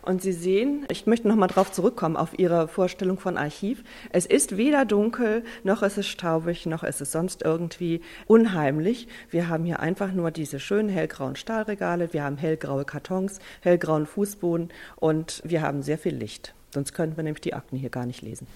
Und 0.03 0.21
Sie 0.21 0.33
sehen, 0.33 0.85
ich 0.91 1.07
möchte 1.07 1.29
noch 1.29 1.35
mal 1.35 1.47
darauf 1.47 1.73
zurückkommen, 1.73 2.19
auf 2.19 2.39
Ihre 2.39 2.69
Vorstellung 2.69 3.19
von 3.19 3.39
Archiv. 3.39 3.83
Es 4.11 4.27
ist 4.27 4.59
weder 4.59 4.85
dunkel, 4.85 5.45
noch 5.65 5.83
ist 5.83 5.97
es 5.97 6.07
staubig, 6.07 6.67
noch 6.67 6.83
ist 6.83 7.01
es 7.01 7.11
sonst 7.11 7.41
irgendwie 7.41 8.03
unheimlich. 8.27 9.09
Wir 9.31 9.49
haben 9.49 9.65
hier 9.65 9.81
einfach 9.81 10.13
nur 10.13 10.31
diese 10.31 10.61
schönen 10.61 10.91
hellgrauen 10.91 11.37
Stahlregale, 11.37 12.13
wir 12.13 12.23
haben 12.23 12.37
hellgraue 12.37 12.85
Kartons, 12.85 13.39
hellgrauen 13.63 14.05
Fußboden 14.05 14.69
und 14.97 15.41
wir 15.43 15.63
haben 15.63 15.81
sehr 15.81 15.97
viel 15.97 16.15
Licht. 16.15 16.53
Sonst 16.75 16.93
könnten 16.93 17.17
wir 17.17 17.25
nämlich 17.25 17.41
die 17.41 17.55
Akten 17.55 17.79
hier 17.79 17.89
gar 17.89 18.05
nicht 18.05 18.21
lesen. 18.21 18.47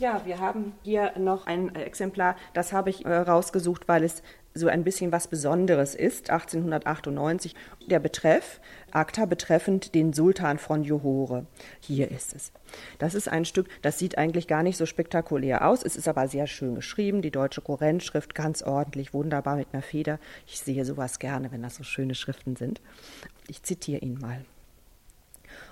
Ja, 0.00 0.22
wir 0.24 0.40
haben 0.40 0.72
hier 0.82 1.12
noch 1.16 1.46
ein 1.46 1.74
Exemplar, 1.76 2.36
das 2.54 2.72
habe 2.72 2.90
ich 2.90 3.04
äh, 3.04 3.16
rausgesucht, 3.16 3.86
weil 3.86 4.04
es 4.04 4.22
so 4.58 4.68
ein 4.68 4.84
bisschen 4.84 5.12
was 5.12 5.28
Besonderes 5.28 5.94
ist, 5.94 6.30
1898, 6.30 7.54
der 7.86 8.00
Betreff, 8.00 8.60
Akta 8.90 9.26
betreffend 9.26 9.94
den 9.94 10.12
Sultan 10.12 10.58
von 10.58 10.84
Johore. 10.84 11.46
Hier 11.80 12.10
ist 12.10 12.34
es. 12.34 12.52
Das 12.98 13.14
ist 13.14 13.28
ein 13.28 13.44
Stück, 13.44 13.68
das 13.82 13.98
sieht 13.98 14.18
eigentlich 14.18 14.46
gar 14.46 14.62
nicht 14.62 14.76
so 14.76 14.86
spektakulär 14.86 15.66
aus, 15.66 15.82
es 15.82 15.96
ist 15.96 16.08
aber 16.08 16.28
sehr 16.28 16.46
schön 16.46 16.74
geschrieben, 16.74 17.22
die 17.22 17.30
deutsche 17.30 17.60
Kurrentschrift 17.60 18.34
ganz 18.34 18.62
ordentlich, 18.62 19.14
wunderbar 19.14 19.56
mit 19.56 19.68
einer 19.72 19.82
Feder. 19.82 20.18
Ich 20.46 20.60
sehe 20.60 20.84
sowas 20.84 21.18
gerne, 21.18 21.50
wenn 21.52 21.62
das 21.62 21.76
so 21.76 21.84
schöne 21.84 22.14
Schriften 22.14 22.56
sind. 22.56 22.80
Ich 23.46 23.62
zitiere 23.62 24.00
ihn 24.00 24.18
mal. 24.18 24.44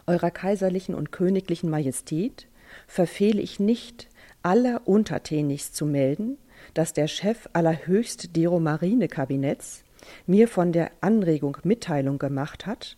Eurer 0.06 0.30
kaiserlichen 0.30 0.94
und 0.94 1.12
königlichen 1.12 1.68
Majestät 1.68 2.46
verfehle 2.86 3.40
ich 3.40 3.60
nicht, 3.60 4.08
aller 4.42 4.82
untertänigst 4.86 5.74
zu 5.74 5.86
melden, 5.86 6.38
dass 6.74 6.92
der 6.92 7.08
Chef 7.08 7.48
allerhöchst 7.52 8.36
dero 8.36 8.60
Marine-Kabinetts 8.60 9.84
mir 10.26 10.48
von 10.48 10.72
der 10.72 10.90
Anregung 11.00 11.58
Mitteilung 11.64 12.18
gemacht 12.18 12.66
hat, 12.66 12.96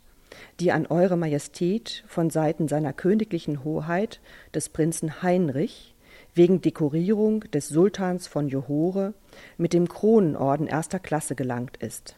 die 0.60 0.72
an 0.72 0.86
Eure 0.86 1.16
Majestät 1.16 2.04
von 2.06 2.30
Seiten 2.30 2.68
seiner 2.68 2.92
königlichen 2.92 3.64
Hoheit 3.64 4.20
des 4.54 4.68
Prinzen 4.68 5.22
Heinrich 5.22 5.94
wegen 6.34 6.60
Dekorierung 6.60 7.40
des 7.50 7.68
Sultans 7.68 8.26
von 8.26 8.48
Johore 8.48 9.14
mit 9.56 9.72
dem 9.72 9.88
Kronenorden 9.88 10.66
erster 10.66 10.98
Klasse 10.98 11.34
gelangt 11.34 11.76
ist. 11.78 12.16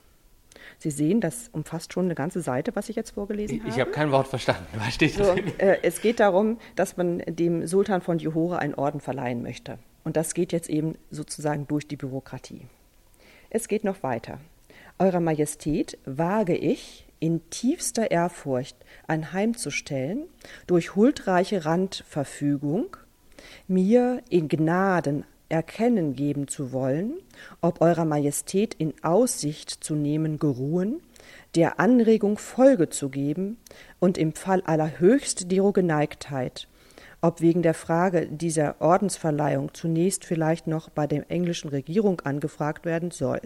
Sie 0.79 0.91
sehen, 0.91 1.21
das 1.21 1.49
umfasst 1.53 1.93
schon 1.93 2.07
eine 2.07 2.15
ganze 2.15 2.41
Seite, 2.41 2.75
was 2.75 2.89
ich 2.89 2.97
jetzt 2.97 3.13
vorgelesen 3.13 3.57
ich, 3.57 3.63
habe. 3.63 3.71
Ich 3.71 3.81
habe 3.81 3.91
kein 3.91 4.13
Wort 4.13 4.29
verstanden. 4.29 4.67
Was 4.75 4.95
steht 4.95 5.15
so, 5.15 5.35
äh, 5.59 5.79
es 5.83 6.01
geht 6.01 6.21
darum, 6.21 6.59
dass 6.77 6.97
man 6.97 7.19
dem 7.27 7.67
Sultan 7.67 8.03
von 8.03 8.19
Johore 8.19 8.59
einen 8.59 8.75
Orden 8.75 9.01
verleihen 9.01 9.43
möchte. 9.43 9.79
Und 10.05 10.17
das 10.17 10.35
geht 10.35 10.53
jetzt 10.53 10.71
eben 10.71 10.97
sozusagen 11.11 11.67
durch 11.67 11.87
die 11.87 11.97
Bürokratie. 11.97 12.63
Es 13.51 13.69
geht 13.69 13.85
noch 13.85 14.03
weiter. 14.03 14.41
Eurer 14.99 15.21
Majestät 15.21 15.99
wage 16.05 16.57
ich, 16.57 17.07
in 17.21 17.49
tiefster 17.51 18.11
Ehrfurcht 18.11 18.77
anheimzustellen, 19.07 20.25
durch 20.67 20.97
huldreiche 20.97 21.65
Randverfügung, 21.65 22.97
mir 23.69 24.23
in 24.31 24.49
Gnaden 24.49 25.25
erkennen 25.49 26.15
geben 26.15 26.49
zu 26.49 26.73
wollen, 26.73 27.15
ob 27.61 27.81
Eurer 27.81 28.05
Majestät 28.05 28.75
in 28.75 28.95
Aussicht 29.03 29.71
zu 29.71 29.95
nehmen 29.95 30.39
geruhen, 30.39 31.01
der 31.55 31.81
Anregung 31.81 32.39
Folge 32.39 32.89
zu 32.89 33.09
geben 33.09 33.59
und 33.99 34.17
im 34.17 34.35
Fall 34.35 34.63
allerhöchst 34.63 35.51
dero 35.51 35.73
Geneigtheit 35.73 36.69
ob 37.21 37.41
wegen 37.41 37.63
der 37.63 37.75
Frage 37.75 38.27
dieser 38.27 38.81
Ordensverleihung 38.81 39.75
zunächst 39.75 40.25
vielleicht 40.25 40.67
noch 40.67 40.89
bei 40.89 41.07
der 41.07 41.31
englischen 41.31 41.69
Regierung 41.69 42.21
angefragt 42.21 42.85
werden 42.85 43.11
soll. 43.11 43.41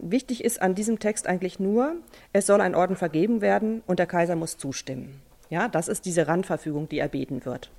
Wichtig 0.00 0.44
ist 0.44 0.60
an 0.60 0.74
diesem 0.74 0.98
Text 0.98 1.26
eigentlich 1.26 1.60
nur, 1.60 1.96
es 2.32 2.46
soll 2.46 2.60
ein 2.60 2.74
Orden 2.74 2.96
vergeben 2.96 3.40
werden 3.40 3.82
und 3.86 3.98
der 3.98 4.06
Kaiser 4.06 4.36
muss 4.36 4.58
zustimmen. 4.58 5.20
Ja, 5.50 5.68
das 5.68 5.88
ist 5.88 6.04
diese 6.04 6.28
Randverfügung, 6.28 6.88
die 6.88 6.98
erbeten 6.98 7.46
wird. 7.46 7.70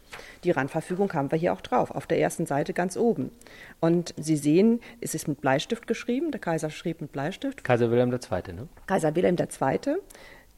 Die 0.44 0.50
Randverfügung 0.50 1.14
haben 1.14 1.32
wir 1.32 1.38
hier 1.38 1.54
auch 1.54 1.62
drauf, 1.62 1.92
auf 1.92 2.08
der 2.08 2.20
ersten 2.20 2.48
Seite 2.48 2.74
ganz 2.74 2.98
oben. 2.98 3.32
Und 3.80 4.16
Sie 4.18 4.38
sehen, 4.38 4.80
es 5.02 5.14
ist 5.14 5.28
mit 5.28 5.42
Bleistift 5.42 5.86
geschrieben. 5.86 6.32
Der 6.32 6.42
Kaiser 6.42 6.72
schrieb 6.72 7.00
mit 7.00 7.12
Bleistift. 7.12 7.64
Kaiser 7.64 7.92
Wilhelm 7.92 8.12
II., 8.12 8.54
ne? 8.54 8.68
Kaiser 8.88 9.16
Wilhelm 9.16 9.38
II. 9.38 9.98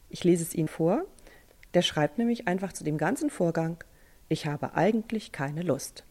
Ich 0.09 0.23
lese 0.23 0.43
es 0.43 0.55
Ihnen 0.55 0.69
vor. 0.69 1.03
Der 1.73 1.81
schreibt 1.81 2.17
nämlich 2.17 2.47
einfach 2.47 2.71
zu 2.71 2.85
dem 2.85 2.97
ganzen 2.97 3.29
Vorgang 3.29 3.77
ich 4.31 4.45
habe 4.45 4.75
eigentlich 4.75 5.31
keine 5.31 5.61
Lust. 5.61 6.05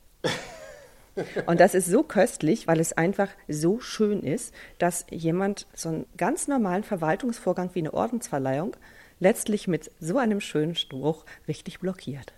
Und 1.46 1.59
das 1.59 1.74
ist 1.74 1.87
so 1.87 2.02
köstlich, 2.02 2.68
weil 2.68 2.78
es 2.78 2.92
einfach 2.92 3.28
so 3.48 3.80
schön 3.80 4.22
ist, 4.22 4.54
dass 4.78 5.06
jemand 5.11 5.66
so 5.74 5.88
einen 5.88 6.06
ganz 6.16 6.46
normalen 6.46 6.85
Verwaltungsvorgang 6.85 7.70
wie 7.74 7.80
eine 7.80 7.94
Ordensverleihung 7.94 8.76
letztlich 9.18 9.68
mit 9.68 9.90
so 10.00 10.18
einem 10.18 10.40
schönen 10.40 10.76
Spruch 10.76 11.24
richtig 11.48 11.80
blockiert. 11.80 12.33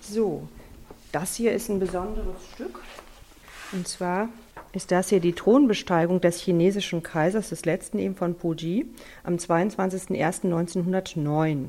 So, 0.00 0.48
das 1.12 1.34
hier 1.34 1.52
ist 1.52 1.68
ein 1.68 1.80
besonderes 1.80 2.46
Stück. 2.54 2.80
Und 3.72 3.86
zwar 3.86 4.28
ist 4.72 4.92
das 4.92 5.08
hier 5.08 5.18
die 5.20 5.32
Thronbesteigung 5.32 6.20
des 6.20 6.40
chinesischen 6.40 7.02
Kaisers, 7.02 7.48
des 7.48 7.64
letzten 7.64 7.98
eben 7.98 8.14
von 8.14 8.34
Puji, 8.34 8.84
am 9.24 9.34
22.01.1909. 9.34 11.64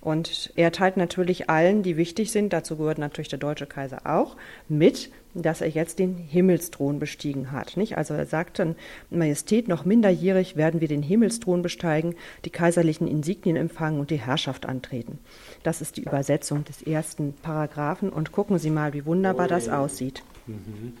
Und 0.00 0.52
er 0.56 0.72
teilt 0.72 0.96
natürlich 0.96 1.50
allen, 1.50 1.82
die 1.82 1.96
wichtig 1.96 2.32
sind, 2.32 2.52
dazu 2.52 2.76
gehört 2.76 2.98
natürlich 2.98 3.28
der 3.28 3.38
deutsche 3.38 3.66
Kaiser 3.66 4.00
auch, 4.04 4.36
mit, 4.68 5.10
dass 5.34 5.60
er 5.60 5.68
jetzt 5.68 6.00
den 6.00 6.16
Himmelsthron 6.16 6.98
bestiegen 6.98 7.52
hat. 7.52 7.76
Nicht? 7.76 7.96
Also 7.96 8.14
er 8.14 8.26
sagt 8.26 8.58
dann, 8.58 8.74
Majestät, 9.10 9.68
noch 9.68 9.84
minderjährig 9.84 10.56
werden 10.56 10.80
wir 10.80 10.88
den 10.88 11.02
Himmelsthron 11.02 11.62
besteigen, 11.62 12.16
die 12.44 12.50
kaiserlichen 12.50 13.06
Insignien 13.06 13.56
empfangen 13.56 14.00
und 14.00 14.10
die 14.10 14.20
Herrschaft 14.20 14.66
antreten. 14.66 15.20
Das 15.62 15.80
ist 15.80 15.98
die 15.98 16.02
Übersetzung 16.02 16.64
des 16.64 16.82
ersten 16.82 17.34
Paragraphen 17.34 18.10
und 18.10 18.32
gucken 18.32 18.58
Sie 18.58 18.70
mal, 18.70 18.92
wie 18.92 19.06
wunderbar 19.06 19.46
das 19.46 19.68
aussieht. 19.68 20.24
Mhm. 20.46 20.94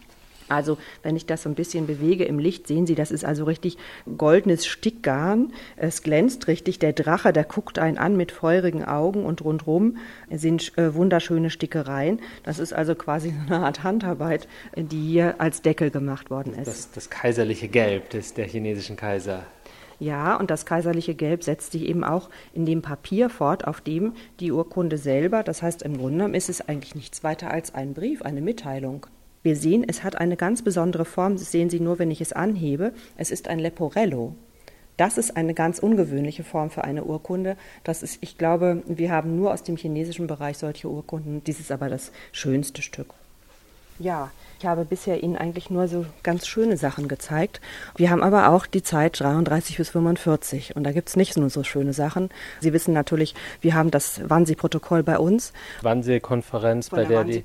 Also 0.50 0.78
wenn 1.02 1.16
ich 1.16 1.26
das 1.26 1.42
so 1.42 1.48
ein 1.48 1.54
bisschen 1.54 1.86
bewege 1.86 2.24
im 2.24 2.38
Licht, 2.38 2.66
sehen 2.66 2.86
Sie, 2.86 2.94
das 2.94 3.10
ist 3.10 3.24
also 3.24 3.44
richtig 3.44 3.76
goldenes 4.18 4.66
Stickgarn. 4.66 5.52
Es 5.76 6.02
glänzt 6.02 6.48
richtig. 6.48 6.78
Der 6.78 6.92
Drache, 6.92 7.32
der 7.32 7.44
guckt 7.44 7.78
einen 7.78 7.98
an 7.98 8.16
mit 8.16 8.32
feurigen 8.32 8.84
Augen 8.84 9.24
und 9.24 9.44
rundherum 9.44 9.96
sind 10.30 10.76
äh, 10.76 10.94
wunderschöne 10.94 11.50
Stickereien. 11.50 12.20
Das 12.42 12.58
ist 12.58 12.72
also 12.72 12.94
quasi 12.94 13.32
eine 13.46 13.60
Art 13.60 13.82
Handarbeit, 13.82 14.48
die 14.76 15.00
hier 15.00 15.40
als 15.40 15.62
Deckel 15.62 15.90
gemacht 15.90 16.30
worden 16.30 16.54
ist. 16.54 16.66
Das, 16.66 16.90
das 16.90 17.10
kaiserliche 17.10 17.68
Gelb 17.68 18.10
des, 18.10 18.34
der 18.34 18.46
chinesischen 18.46 18.96
Kaiser. 18.96 19.44
Ja, 20.00 20.36
und 20.36 20.50
das 20.50 20.64
kaiserliche 20.64 21.14
Gelb 21.14 21.44
setzt 21.44 21.72
sich 21.72 21.82
eben 21.82 22.04
auch 22.04 22.30
in 22.54 22.64
dem 22.64 22.80
Papier 22.80 23.28
fort, 23.28 23.66
auf 23.66 23.82
dem 23.82 24.14
die 24.40 24.50
Urkunde 24.50 24.96
selber, 24.96 25.42
das 25.42 25.62
heißt 25.62 25.82
im 25.82 25.98
Grunde 25.98 26.34
ist 26.34 26.48
es 26.48 26.66
eigentlich 26.66 26.94
nichts 26.94 27.22
weiter 27.22 27.50
als 27.50 27.74
ein 27.74 27.92
Brief, 27.92 28.22
eine 28.22 28.40
Mitteilung. 28.40 29.06
Wir 29.42 29.56
sehen, 29.56 29.84
es 29.86 30.04
hat 30.04 30.16
eine 30.16 30.36
ganz 30.36 30.62
besondere 30.62 31.04
Form, 31.04 31.34
das 31.34 31.50
sehen 31.50 31.70
Sie 31.70 31.80
nur, 31.80 31.98
wenn 31.98 32.10
ich 32.10 32.20
es 32.20 32.32
anhebe. 32.32 32.92
Es 33.16 33.30
ist 33.30 33.48
ein 33.48 33.58
Leporello. 33.58 34.34
Das 34.98 35.16
ist 35.16 35.34
eine 35.34 35.54
ganz 35.54 35.78
ungewöhnliche 35.78 36.44
Form 36.44 36.68
für 36.68 36.84
eine 36.84 37.04
Urkunde. 37.04 37.56
Das 37.84 38.02
ist, 38.02 38.18
ich 38.20 38.36
glaube, 38.36 38.82
wir 38.86 39.10
haben 39.10 39.36
nur 39.36 39.54
aus 39.54 39.62
dem 39.62 39.76
chinesischen 39.76 40.26
Bereich 40.26 40.58
solche 40.58 40.90
Urkunden. 40.90 41.42
Dies 41.42 41.58
ist 41.58 41.72
aber 41.72 41.88
das 41.88 42.12
schönste 42.32 42.82
Stück. 42.82 43.14
Ja, 43.98 44.30
ich 44.60 44.66
habe 44.66 44.84
bisher 44.84 45.22
Ihnen 45.22 45.36
eigentlich 45.36 45.70
nur 45.70 45.88
so 45.88 46.04
ganz 46.22 46.46
schöne 46.46 46.76
Sachen 46.76 47.08
gezeigt. 47.08 47.62
Wir 47.96 48.10
haben 48.10 48.22
aber 48.22 48.50
auch 48.50 48.66
die 48.66 48.82
Zeit 48.82 49.18
33 49.18 49.78
bis 49.78 49.88
45 49.88 50.76
und 50.76 50.84
da 50.84 50.92
gibt 50.92 51.08
es 51.08 51.16
nicht 51.16 51.38
nur 51.38 51.48
so 51.48 51.62
schöne 51.62 51.94
Sachen. 51.94 52.28
Sie 52.60 52.74
wissen 52.74 52.92
natürlich, 52.92 53.34
wir 53.62 53.72
haben 53.72 53.90
das 53.90 54.20
Wannsee-Protokoll 54.28 55.02
bei 55.02 55.18
uns. 55.18 55.54
Wannsee-Konferenz, 55.80 56.90
bei, 56.90 57.06
der, 57.06 57.24
die, 57.24 57.42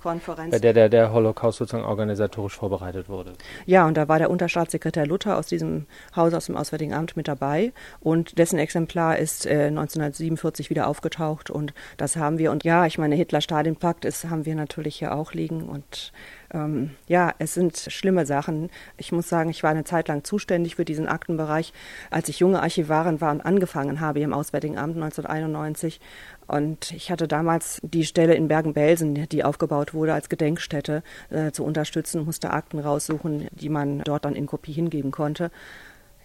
bei 0.51 0.59
der, 0.59 0.73
der 0.73 0.89
der 0.89 1.13
Holocaust 1.13 1.59
sozusagen 1.59 1.85
organisatorisch 1.85 2.57
vorbereitet 2.57 3.07
wurde. 3.07 3.31
Ja, 3.65 3.87
und 3.87 3.95
da 3.95 4.09
war 4.09 4.19
der 4.19 4.29
Unterstaatssekretär 4.29 5.07
Luther 5.07 5.37
aus 5.37 5.47
diesem 5.47 5.85
Haus, 6.17 6.33
aus 6.33 6.47
dem 6.47 6.57
Auswärtigen 6.57 6.93
Amt 6.93 7.15
mit 7.15 7.29
dabei 7.29 7.71
und 8.01 8.37
dessen 8.37 8.59
Exemplar 8.59 9.17
ist 9.17 9.45
äh, 9.45 9.67
1947 9.67 10.69
wieder 10.69 10.89
aufgetaucht 10.89 11.49
und 11.49 11.73
das 11.95 12.17
haben 12.17 12.39
wir. 12.39 12.51
Und 12.51 12.65
ja, 12.65 12.85
ich 12.85 12.97
meine, 12.97 13.15
Hitler-Stalin-Pakt 13.15 14.05
haben 14.29 14.45
wir 14.45 14.55
natürlich 14.55 14.97
hier 14.97 15.15
auch 15.15 15.31
liegen 15.31 15.63
und 15.63 16.11
Ähm, 16.55 16.91
ja, 17.07 17.33
es 17.37 17.53
sind 17.53 17.77
schlimme 17.77 18.25
Sachen. 18.25 18.69
Ich 18.97 19.11
muss 19.11 19.27
sagen, 19.27 19.49
ich 19.49 19.61
war 19.61 19.71
eine 19.71 19.83
Zeit 19.83 20.07
lang 20.07 20.23
zuständig 20.23 20.75
für 20.75 20.85
diesen 20.85 21.07
Aktenbereich, 21.07 21.73
als 22.09 22.29
ich 22.29 22.39
junge 22.39 22.61
Archivarin 22.61 23.19
war 23.19 23.31
und 23.31 23.41
angefangen 23.41 23.99
habe 23.99 24.21
im 24.21 24.33
Auswärtigen 24.33 24.77
Amt 24.77 24.95
1991. 24.95 25.99
Und 26.47 26.91
ich 26.91 27.11
hatte 27.11 27.27
damals 27.27 27.81
die 27.83 28.05
Stelle 28.05 28.35
in 28.35 28.47
Bergen-Belsen, 28.47 29.27
die 29.27 29.43
aufgebaut 29.43 29.93
wurde 29.93 30.13
als 30.13 30.29
Gedenkstätte, 30.29 31.03
äh, 31.29 31.51
zu 31.51 31.65
unterstützen, 31.65 32.23
musste 32.23 32.51
Akten 32.51 32.79
raussuchen, 32.79 33.47
die 33.51 33.69
man 33.69 33.99
dort 33.99 34.23
dann 34.25 34.35
in 34.35 34.45
Kopie 34.45 34.73
hingeben 34.73 35.11
konnte. 35.11 35.51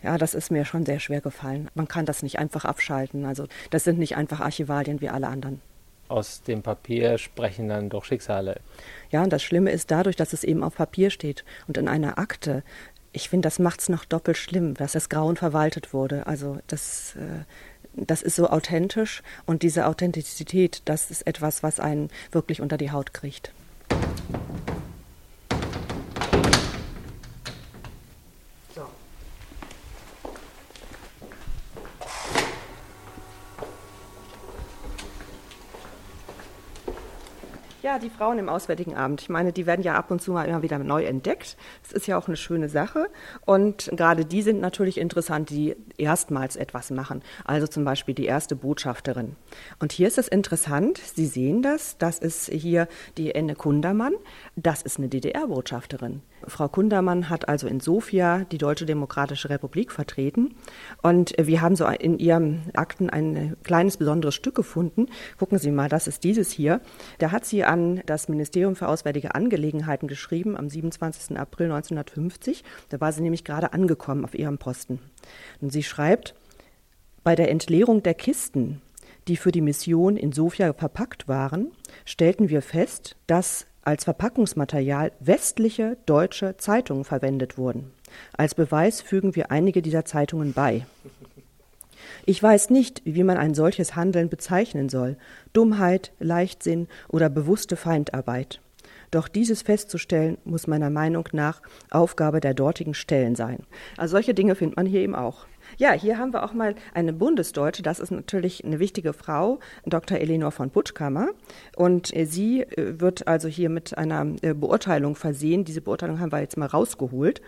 Ja, 0.02 0.16
das 0.16 0.34
ist 0.34 0.50
mir 0.50 0.64
schon 0.64 0.86
sehr 0.86 1.00
schwer 1.00 1.20
gefallen. 1.20 1.68
Man 1.74 1.88
kann 1.88 2.06
das 2.06 2.22
nicht 2.22 2.38
einfach 2.38 2.64
abschalten. 2.64 3.24
Also 3.26 3.46
das 3.70 3.84
sind 3.84 3.98
nicht 3.98 4.16
einfach 4.16 4.40
Archivalien 4.40 5.00
wie 5.00 5.10
alle 5.10 5.26
anderen. 5.26 5.60
Aus 6.10 6.42
dem 6.42 6.62
Papier 6.62 7.18
sprechen 7.18 7.68
dann 7.68 7.88
doch 7.88 8.04
Schicksale. 8.04 8.60
Ja, 9.10 9.22
und 9.22 9.32
das 9.32 9.44
Schlimme 9.44 9.70
ist 9.70 9.92
dadurch, 9.92 10.16
dass 10.16 10.32
es 10.32 10.42
eben 10.42 10.64
auf 10.64 10.74
Papier 10.74 11.10
steht 11.10 11.44
und 11.68 11.78
in 11.78 11.86
einer 11.86 12.18
Akte. 12.18 12.64
Ich 13.12 13.28
finde, 13.28 13.46
das 13.46 13.60
macht 13.60 13.80
es 13.80 13.88
noch 13.88 14.04
doppelt 14.04 14.36
schlimm, 14.36 14.74
dass 14.74 14.92
das 14.92 15.08
Grauen 15.08 15.36
verwaltet 15.36 15.92
wurde. 15.92 16.26
Also 16.26 16.58
das, 16.66 17.14
äh, 17.14 17.44
das 17.94 18.22
ist 18.22 18.34
so 18.34 18.48
authentisch 18.48 19.22
und 19.46 19.62
diese 19.62 19.86
Authentizität, 19.86 20.82
das 20.84 21.12
ist 21.12 21.28
etwas, 21.28 21.62
was 21.62 21.78
einen 21.78 22.10
wirklich 22.32 22.60
unter 22.60 22.76
die 22.76 22.90
Haut 22.90 23.14
kriegt. 23.14 23.52
Ja, 37.82 37.98
die 37.98 38.10
Frauen 38.10 38.38
im 38.38 38.50
Auswärtigen 38.50 38.94
Amt. 38.94 39.22
Ich 39.22 39.30
meine, 39.30 39.54
die 39.54 39.64
werden 39.64 39.80
ja 39.80 39.94
ab 39.94 40.10
und 40.10 40.20
zu 40.20 40.32
mal 40.32 40.46
immer 40.46 40.60
wieder 40.62 40.78
neu 40.78 41.02
entdeckt. 41.04 41.56
Das 41.82 41.92
ist 41.92 42.06
ja 42.06 42.18
auch 42.18 42.28
eine 42.28 42.36
schöne 42.36 42.68
Sache. 42.68 43.08
Und 43.46 43.90
gerade 43.94 44.26
die 44.26 44.42
sind 44.42 44.60
natürlich 44.60 44.98
interessant, 44.98 45.48
die 45.48 45.74
erstmals 45.96 46.56
etwas 46.56 46.90
machen. 46.90 47.22
Also 47.42 47.66
zum 47.66 47.84
Beispiel 47.84 48.14
die 48.14 48.26
erste 48.26 48.54
Botschafterin. 48.54 49.34
Und 49.78 49.92
hier 49.92 50.08
ist 50.08 50.18
es 50.18 50.28
interessant, 50.28 50.98
Sie 50.98 51.24
sehen 51.24 51.62
das, 51.62 51.96
das 51.96 52.18
ist 52.18 52.50
hier 52.50 52.86
die 53.16 53.34
Enne 53.34 53.54
Kundermann. 53.54 54.12
Das 54.56 54.82
ist 54.82 54.98
eine 54.98 55.08
DDR-Botschafterin. 55.08 56.20
Frau 56.46 56.68
Kundermann 56.68 57.28
hat 57.28 57.48
also 57.48 57.66
in 57.66 57.80
Sofia 57.80 58.44
die 58.44 58.58
Deutsche 58.58 58.86
Demokratische 58.86 59.50
Republik 59.50 59.92
vertreten. 59.92 60.54
Und 61.02 61.34
wir 61.38 61.60
haben 61.60 61.76
so 61.76 61.86
in 61.86 62.18
ihrem 62.18 62.62
Akten 62.74 63.10
ein 63.10 63.56
kleines 63.62 63.96
besonderes 63.96 64.34
Stück 64.34 64.54
gefunden. 64.54 65.06
Gucken 65.38 65.58
Sie 65.58 65.70
mal, 65.70 65.88
das 65.88 66.06
ist 66.06 66.24
dieses 66.24 66.50
hier. 66.50 66.80
Da 67.18 67.32
hat 67.32 67.44
sie 67.44 67.64
an 67.64 68.02
das 68.06 68.28
Ministerium 68.28 68.76
für 68.76 68.88
Auswärtige 68.88 69.34
Angelegenheiten 69.34 70.08
geschrieben 70.08 70.56
am 70.56 70.68
27. 70.68 71.38
April 71.38 71.66
1950. 71.66 72.64
Da 72.88 73.00
war 73.00 73.12
sie 73.12 73.22
nämlich 73.22 73.44
gerade 73.44 73.72
angekommen 73.72 74.24
auf 74.24 74.34
ihrem 74.34 74.58
Posten. 74.58 75.00
Und 75.60 75.72
sie 75.72 75.82
schreibt, 75.82 76.34
bei 77.22 77.34
der 77.34 77.50
Entleerung 77.50 78.02
der 78.02 78.14
Kisten, 78.14 78.80
die 79.28 79.36
für 79.36 79.52
die 79.52 79.60
Mission 79.60 80.16
in 80.16 80.32
Sofia 80.32 80.72
verpackt 80.72 81.28
waren, 81.28 81.72
stellten 82.04 82.48
wir 82.48 82.62
fest, 82.62 83.16
dass 83.26 83.66
als 83.82 84.04
Verpackungsmaterial 84.04 85.12
westliche 85.20 85.96
deutsche 86.06 86.56
Zeitungen 86.56 87.04
verwendet 87.04 87.58
wurden. 87.58 87.90
Als 88.36 88.54
Beweis 88.54 89.00
fügen 89.00 89.36
wir 89.36 89.50
einige 89.50 89.82
dieser 89.82 90.04
Zeitungen 90.04 90.52
bei. 90.52 90.86
Ich 92.26 92.42
weiß 92.42 92.70
nicht, 92.70 93.02
wie 93.04 93.24
man 93.24 93.36
ein 93.36 93.54
solches 93.54 93.96
Handeln 93.96 94.28
bezeichnen 94.28 94.88
soll 94.88 95.16
Dummheit, 95.52 96.12
Leichtsinn 96.18 96.88
oder 97.08 97.28
bewusste 97.28 97.76
Feindarbeit. 97.76 98.60
Doch 99.10 99.26
dieses 99.26 99.62
festzustellen 99.62 100.38
muss 100.44 100.66
meiner 100.66 100.90
Meinung 100.90 101.28
nach 101.32 101.62
Aufgabe 101.90 102.40
der 102.40 102.54
dortigen 102.54 102.94
Stellen 102.94 103.34
sein. 103.34 103.64
Also 103.96 104.12
solche 104.12 104.34
Dinge 104.34 104.54
findet 104.54 104.76
man 104.76 104.86
hier 104.86 105.00
eben 105.00 105.16
auch. 105.16 105.46
Ja, 105.80 105.92
hier 105.92 106.18
haben 106.18 106.34
wir 106.34 106.44
auch 106.44 106.52
mal 106.52 106.74
eine 106.92 107.14
Bundesdeutsche. 107.14 107.82
Das 107.82 108.00
ist 108.00 108.10
natürlich 108.10 108.62
eine 108.66 108.80
wichtige 108.80 109.14
Frau, 109.14 109.60
Dr. 109.86 110.18
Elinor 110.18 110.50
von 110.50 110.68
Puttkammer. 110.68 111.28
Und 111.74 112.14
äh, 112.14 112.26
sie 112.26 112.64
äh, 112.64 113.00
wird 113.00 113.26
also 113.26 113.48
hier 113.48 113.70
mit 113.70 113.96
einer 113.96 114.26
äh, 114.42 114.52
Beurteilung 114.52 115.16
versehen. 115.16 115.64
Diese 115.64 115.80
Beurteilung 115.80 116.20
haben 116.20 116.32
wir 116.32 116.40
jetzt 116.40 116.58
mal 116.58 116.66
rausgeholt. 116.66 117.40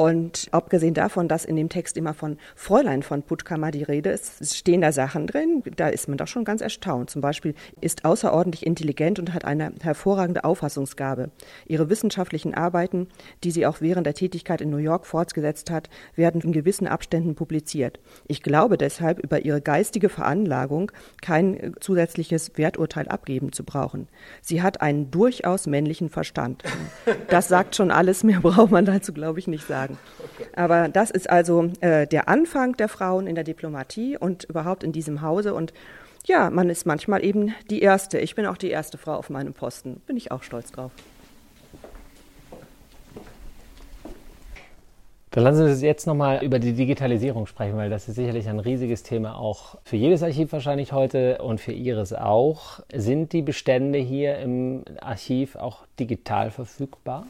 Und 0.00 0.48
abgesehen 0.50 0.94
davon, 0.94 1.28
dass 1.28 1.44
in 1.44 1.56
dem 1.56 1.68
Text 1.68 1.98
immer 1.98 2.14
von 2.14 2.38
Fräulein 2.56 3.02
von 3.02 3.22
Puttkammer 3.22 3.70
die 3.70 3.82
Rede 3.82 4.08
ist, 4.08 4.56
stehen 4.56 4.80
da 4.80 4.92
Sachen 4.92 5.26
drin, 5.26 5.62
da 5.76 5.88
ist 5.88 6.08
man 6.08 6.16
doch 6.16 6.26
schon 6.26 6.46
ganz 6.46 6.62
erstaunt. 6.62 7.10
Zum 7.10 7.20
Beispiel 7.20 7.54
ist 7.82 8.06
außerordentlich 8.06 8.64
intelligent 8.64 9.18
und 9.18 9.34
hat 9.34 9.44
eine 9.44 9.74
hervorragende 9.82 10.44
Auffassungsgabe. 10.44 11.28
Ihre 11.66 11.90
wissenschaftlichen 11.90 12.54
Arbeiten, 12.54 13.08
die 13.44 13.50
sie 13.50 13.66
auch 13.66 13.82
während 13.82 14.06
der 14.06 14.14
Tätigkeit 14.14 14.62
in 14.62 14.70
New 14.70 14.78
York 14.78 15.04
fortgesetzt 15.04 15.70
hat, 15.70 15.90
werden 16.16 16.40
in 16.40 16.52
gewissen 16.52 16.86
Abständen 16.86 17.34
publiziert. 17.34 18.00
Ich 18.26 18.42
glaube 18.42 18.78
deshalb, 18.78 19.18
über 19.18 19.44
ihre 19.44 19.60
geistige 19.60 20.08
Veranlagung 20.08 20.92
kein 21.20 21.74
zusätzliches 21.78 22.52
Werturteil 22.56 23.06
abgeben 23.06 23.52
zu 23.52 23.64
brauchen. 23.64 24.08
Sie 24.40 24.62
hat 24.62 24.80
einen 24.80 25.10
durchaus 25.10 25.66
männlichen 25.66 26.08
Verstand. 26.08 26.62
Das 27.28 27.48
sagt 27.48 27.76
schon 27.76 27.90
alles, 27.90 28.24
mehr 28.24 28.40
braucht 28.40 28.70
man 28.70 28.86
dazu, 28.86 29.12
glaube 29.12 29.40
ich, 29.40 29.46
nicht 29.46 29.66
sagen 29.66 29.89
sagen. 29.94 30.50
Aber 30.54 30.88
das 30.88 31.10
ist 31.10 31.28
also 31.28 31.70
äh, 31.80 32.06
der 32.06 32.28
Anfang 32.28 32.76
der 32.76 32.88
Frauen 32.88 33.26
in 33.26 33.34
der 33.34 33.44
Diplomatie 33.44 34.16
und 34.16 34.44
überhaupt 34.44 34.84
in 34.84 34.92
diesem 34.92 35.22
Hause. 35.22 35.54
Und 35.54 35.72
ja, 36.26 36.50
man 36.50 36.68
ist 36.68 36.86
manchmal 36.86 37.24
eben 37.24 37.54
die 37.70 37.80
Erste. 37.80 38.18
Ich 38.18 38.34
bin 38.34 38.46
auch 38.46 38.56
die 38.56 38.70
erste 38.70 38.98
Frau 38.98 39.14
auf 39.14 39.30
meinem 39.30 39.54
Posten. 39.54 40.00
Bin 40.06 40.16
ich 40.16 40.32
auch 40.32 40.42
stolz 40.42 40.70
drauf. 40.72 40.92
Dann 45.32 45.44
lassen 45.44 45.58
Sie 45.58 45.70
uns 45.70 45.80
jetzt 45.80 46.08
nochmal 46.08 46.42
über 46.44 46.58
die 46.58 46.72
Digitalisierung 46.72 47.46
sprechen, 47.46 47.76
weil 47.76 47.88
das 47.88 48.08
ist 48.08 48.16
sicherlich 48.16 48.48
ein 48.48 48.58
riesiges 48.58 49.04
Thema 49.04 49.38
auch 49.38 49.78
für 49.84 49.94
jedes 49.94 50.24
Archiv 50.24 50.50
wahrscheinlich 50.50 50.92
heute 50.92 51.38
und 51.38 51.60
für 51.60 51.70
Ihres 51.70 52.12
auch. 52.12 52.80
Sind 52.92 53.32
die 53.32 53.42
Bestände 53.42 54.00
hier 54.00 54.38
im 54.40 54.84
Archiv 55.00 55.54
auch 55.54 55.86
digital 56.00 56.50
verfügbar? 56.50 57.26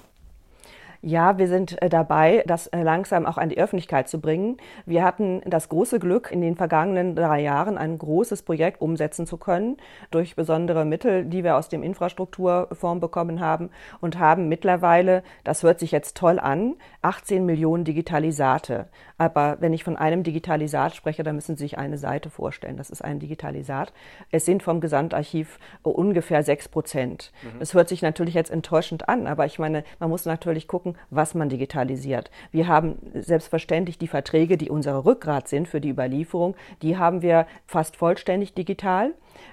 Ja, 1.02 1.38
wir 1.38 1.48
sind 1.48 1.80
äh, 1.80 1.88
dabei, 1.88 2.44
das 2.46 2.66
äh, 2.68 2.82
langsam 2.82 3.24
auch 3.24 3.38
an 3.38 3.48
die 3.48 3.58
Öffentlichkeit 3.58 4.08
zu 4.08 4.20
bringen. 4.20 4.58
Wir 4.84 5.02
hatten 5.02 5.40
das 5.46 5.70
große 5.70 5.98
Glück, 5.98 6.30
in 6.30 6.42
den 6.42 6.56
vergangenen 6.56 7.16
drei 7.16 7.40
Jahren 7.40 7.78
ein 7.78 7.96
großes 7.96 8.42
Projekt 8.42 8.82
umsetzen 8.82 9.26
zu 9.26 9.38
können 9.38 9.78
durch 10.10 10.36
besondere 10.36 10.84
Mittel, 10.84 11.24
die 11.24 11.42
wir 11.42 11.56
aus 11.56 11.70
dem 11.70 11.82
Infrastrukturfonds 11.82 13.00
bekommen 13.00 13.40
haben 13.40 13.70
und 14.02 14.18
haben 14.18 14.48
mittlerweile, 14.48 15.22
das 15.42 15.62
hört 15.62 15.80
sich 15.80 15.90
jetzt 15.90 16.18
toll 16.18 16.38
an, 16.38 16.76
18 17.00 17.46
Millionen 17.46 17.84
Digitalisate. 17.84 18.88
Aber 19.16 19.56
wenn 19.60 19.72
ich 19.72 19.84
von 19.84 19.96
einem 19.96 20.22
Digitalisat 20.22 20.94
spreche, 20.94 21.22
dann 21.22 21.34
müssen 21.34 21.56
Sie 21.56 21.64
sich 21.64 21.78
eine 21.78 21.98
Seite 21.98 22.30
vorstellen. 22.30 22.76
Das 22.76 22.90
ist 22.90 23.02
ein 23.02 23.18
Digitalisat. 23.18 23.92
Es 24.30 24.44
sind 24.44 24.62
vom 24.62 24.80
Gesamtarchiv 24.80 25.58
ungefähr 25.82 26.42
sechs 26.42 26.68
Prozent. 26.68 27.32
Mhm. 27.42 27.60
Es 27.60 27.74
hört 27.74 27.88
sich 27.88 28.02
natürlich 28.02 28.34
jetzt 28.34 28.50
enttäuschend 28.50 29.08
an, 29.08 29.26
aber 29.26 29.46
ich 29.46 29.58
meine, 29.58 29.84
man 29.98 30.10
muss 30.10 30.24
natürlich 30.24 30.68
gucken, 30.68 30.89
gucken, 30.90 31.00
was 31.10 31.34
man 31.34 31.48
digitalisiert. 31.48 32.30
Wir 32.52 32.68
haben 32.68 32.98
selbstverständlich 33.14 33.98
die 33.98 34.08
Verträge, 34.08 34.56
die 34.56 34.70
unsere 34.70 35.04
Rückgrat 35.04 35.48
sind 35.48 35.68
für 35.68 35.80
die 35.80 35.90
Überlieferung, 35.90 36.54
die 36.82 36.96
haben 36.96 37.22
wir 37.22 37.46
fast 37.66 37.96
vollständig 37.96 38.54
digital. 38.54 39.12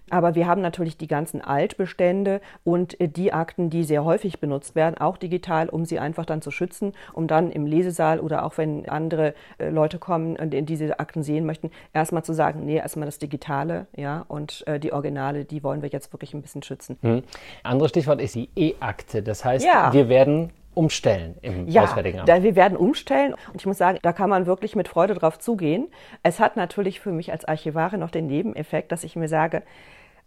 Aber 0.09 0.35
wir 0.35 0.47
haben 0.47 0.61
natürlich 0.61 0.97
die 0.97 1.07
ganzen 1.07 1.41
Altbestände 1.41 2.41
und 2.63 2.97
die 2.99 3.31
Akten, 3.31 3.69
die 3.69 3.83
sehr 3.83 4.03
häufig 4.03 4.39
benutzt 4.39 4.75
werden, 4.75 4.97
auch 4.97 5.17
digital, 5.17 5.69
um 5.69 5.85
sie 5.85 5.99
einfach 5.99 6.25
dann 6.25 6.41
zu 6.41 6.49
schützen, 6.49 6.93
um 7.13 7.27
dann 7.27 7.51
im 7.51 7.65
Lesesaal 7.65 8.19
oder 8.19 8.43
auch 8.43 8.57
wenn 8.57 8.89
andere 8.89 9.33
äh, 9.59 9.69
Leute 9.69 9.99
kommen 9.99 10.35
und 10.37 10.51
diese 10.51 10.99
Akten 10.99 11.23
sehen 11.23 11.45
möchten, 11.45 11.71
erstmal 11.93 12.23
zu 12.23 12.33
sagen, 12.33 12.65
nee, 12.65 12.77
erstmal 12.77 13.05
das 13.05 13.19
Digitale, 13.19 13.87
ja, 13.95 14.25
und 14.27 14.65
äh, 14.67 14.79
die 14.79 14.91
Originale, 14.93 15.45
die 15.45 15.63
wollen 15.63 15.81
wir 15.81 15.89
jetzt 15.89 16.11
wirklich 16.11 16.33
ein 16.33 16.41
bisschen 16.41 16.63
schützen. 16.63 16.97
Hm. 17.01 17.23
Anderes 17.63 17.91
Stichwort 17.91 18.19
ist 18.19 18.35
die 18.35 18.49
E-Akte. 18.55 19.21
Das 19.21 19.45
heißt, 19.45 19.65
ja. 19.65 19.93
wir 19.93 20.09
werden 20.09 20.51
umstellen 20.77 21.35
im 21.41 21.67
ja, 21.67 21.83
Auswärtigen 21.83 22.19
Amt? 22.19 22.29
Ja, 22.29 22.43
wir 22.43 22.55
werden 22.55 22.77
umstellen 22.77 23.33
und 23.33 23.55
ich 23.55 23.65
muss 23.65 23.77
sagen, 23.77 23.99
da 24.01 24.13
kann 24.13 24.29
man 24.29 24.45
wirklich 24.45 24.75
mit 24.75 24.87
Freude 24.87 25.15
drauf 25.15 25.39
zugehen. 25.39 25.87
Es 26.23 26.39
hat 26.39 26.55
natürlich 26.55 26.99
für 26.99 27.11
mich 27.11 27.31
als 27.31 27.45
Archivarin 27.45 27.99
noch 27.99 28.11
den 28.11 28.27
Nebeneffekt, 28.27 28.91
dass 28.91 29.03
ich 29.03 29.15
mir 29.15 29.27
sage, 29.27 29.63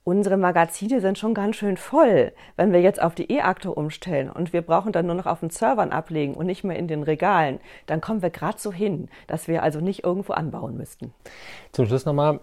unsere 0.04 0.36
Magazine 0.36 1.00
sind 1.00 1.18
schon 1.18 1.34
ganz 1.34 1.56
schön 1.56 1.76
voll, 1.76 2.32
wenn 2.56 2.72
wir 2.72 2.80
jetzt 2.80 3.00
auf 3.00 3.14
die 3.14 3.30
E-Akte 3.30 3.72
umstellen 3.72 4.30
und 4.30 4.52
wir 4.52 4.62
brauchen 4.62 4.92
dann 4.92 5.06
nur 5.06 5.14
noch 5.14 5.26
auf 5.26 5.40
den 5.40 5.50
Servern 5.50 5.92
ablegen 5.92 6.34
und 6.34 6.46
nicht 6.46 6.64
mehr 6.64 6.78
in 6.78 6.88
den 6.88 7.02
Regalen, 7.02 7.60
dann 7.86 8.00
kommen 8.00 8.22
wir 8.22 8.30
gerade 8.30 8.58
so 8.58 8.72
hin, 8.72 9.08
dass 9.26 9.46
wir 9.46 9.62
also 9.62 9.80
nicht 9.80 10.04
irgendwo 10.04 10.32
anbauen 10.32 10.76
müssten. 10.76 11.12
Zum 11.72 11.86
Schluss 11.86 12.06
nochmal, 12.06 12.40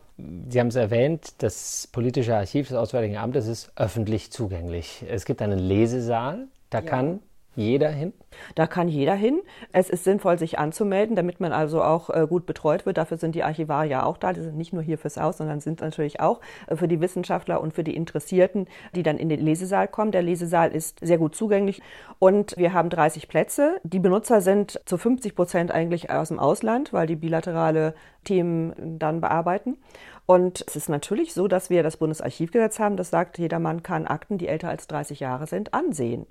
Sie 0.50 0.60
haben 0.60 0.68
es 0.68 0.76
erwähnt, 0.76 1.34
das 1.40 1.88
politische 1.92 2.36
Archiv 2.36 2.70
des 2.70 2.78
Auswärtigen 2.78 3.18
Amtes 3.18 3.48
ist 3.48 3.72
öffentlich 3.76 4.32
zugänglich. 4.32 5.04
Es 5.10 5.26
gibt 5.26 5.42
einen 5.42 5.60
Lesesaal, 5.60 6.48
da 6.70 6.80
ja. 6.80 6.86
kann 6.86 7.20
jeder 7.58 7.90
hin? 7.90 8.14
Da 8.56 8.68
kann 8.68 8.88
jeder 8.88 9.16
hin. 9.16 9.42
Es 9.74 9.90
ist 9.90 10.04
sinnvoll, 10.04 10.38
sich 10.38 10.60
anzumelden, 10.60 11.16
damit 11.16 11.40
man 11.40 11.52
also 11.52 11.82
auch 11.82 12.10
äh, 12.10 12.28
gut 12.30 12.46
betreut 12.46 12.86
wird. 12.86 12.98
Dafür 12.98 13.18
sind 13.18 13.34
die 13.34 13.44
Archivarier 13.44 14.06
auch 14.06 14.18
da. 14.18 14.32
Die 14.32 14.42
sind 14.42 14.58
nicht 14.58 14.74
nur 14.74 14.84
hier 14.84 14.98
fürs 14.98 15.18
Haus, 15.18 15.38
sondern 15.38 15.60
sind 15.60 15.82
natürlich 15.82 16.20
auch 16.20 16.40
äh, 16.68 16.76
für 16.76 16.88
die 16.88 17.02
Wissenschaftler 17.02 17.60
und 17.60 17.74
für 17.74 17.84
die 17.84 17.96
Interessierten, 17.96 18.68
die 18.96 19.04
dann 19.04 19.18
in 19.18 19.30
den 19.30 19.42
Lesesaal 19.42 19.88
kommen. 19.88 20.12
Der 20.12 20.22
Lesesaal 20.22 20.72
ist 20.72 21.00
sehr 21.02 21.18
gut 21.18 21.36
zugänglich 21.36 21.82
und 22.20 22.56
wir 22.58 22.74
haben 22.74 22.90
30 22.90 23.28
Plätze. 23.28 23.80
Die 23.84 24.00
Benutzer 24.00 24.42
sind 24.42 24.80
zu 24.86 24.98
50 24.98 25.36
Prozent 25.36 25.72
eigentlich 25.72 26.12
aus 26.12 26.28
dem 26.28 26.40
Ausland, 26.40 26.94
weil 26.94 27.08
die 27.08 27.16
bilaterale 27.16 27.96
Themen 28.24 29.00
dann 29.00 29.20
bearbeiten. 29.20 29.78
Und 30.28 30.64
es 30.68 30.76
ist 30.76 30.90
natürlich 30.90 31.34
so, 31.34 31.48
dass 31.48 31.70
wir 31.70 31.84
das 31.84 31.98
Bundesarchivgesetz 31.98 32.80
haben, 32.80 32.98
das 32.98 33.10
sagt, 33.10 33.40
jedermann 33.40 33.82
kann 33.82 34.06
Akten, 34.06 34.38
die 34.38 34.50
älter 34.50 34.68
als 34.68 34.88
30 34.88 35.22
Jahre 35.22 35.48
sind, 35.48 35.74
ansehen. 35.74 36.28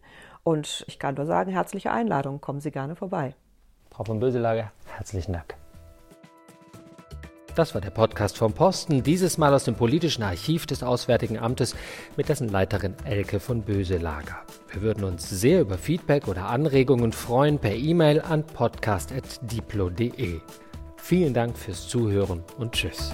Und 0.46 0.84
ich 0.86 1.00
kann 1.00 1.16
nur 1.16 1.26
sagen, 1.26 1.50
herzliche 1.50 1.90
Einladung, 1.90 2.40
kommen 2.40 2.60
Sie 2.60 2.70
gerne 2.70 2.94
vorbei. 2.94 3.34
Frau 3.90 4.04
von 4.04 4.20
Böselager, 4.20 4.70
herzlichen 4.94 5.32
Dank. 5.32 5.56
Das 7.56 7.74
war 7.74 7.80
der 7.80 7.90
Podcast 7.90 8.38
vom 8.38 8.52
Posten, 8.52 9.02
dieses 9.02 9.38
Mal 9.38 9.52
aus 9.52 9.64
dem 9.64 9.74
politischen 9.74 10.22
Archiv 10.22 10.66
des 10.66 10.84
Auswärtigen 10.84 11.36
Amtes 11.36 11.74
mit 12.16 12.28
dessen 12.28 12.48
Leiterin 12.48 12.94
Elke 13.04 13.40
von 13.40 13.62
Böselager. 13.62 14.36
Wir 14.70 14.82
würden 14.82 15.02
uns 15.02 15.28
sehr 15.28 15.62
über 15.62 15.78
Feedback 15.78 16.28
oder 16.28 16.46
Anregungen 16.46 17.10
freuen 17.10 17.58
per 17.58 17.74
E-Mail 17.74 18.20
an 18.20 18.44
podcast.diplo.de. 18.46 20.40
Vielen 20.96 21.34
Dank 21.34 21.58
fürs 21.58 21.88
Zuhören 21.88 22.44
und 22.56 22.70
Tschüss. 22.70 23.12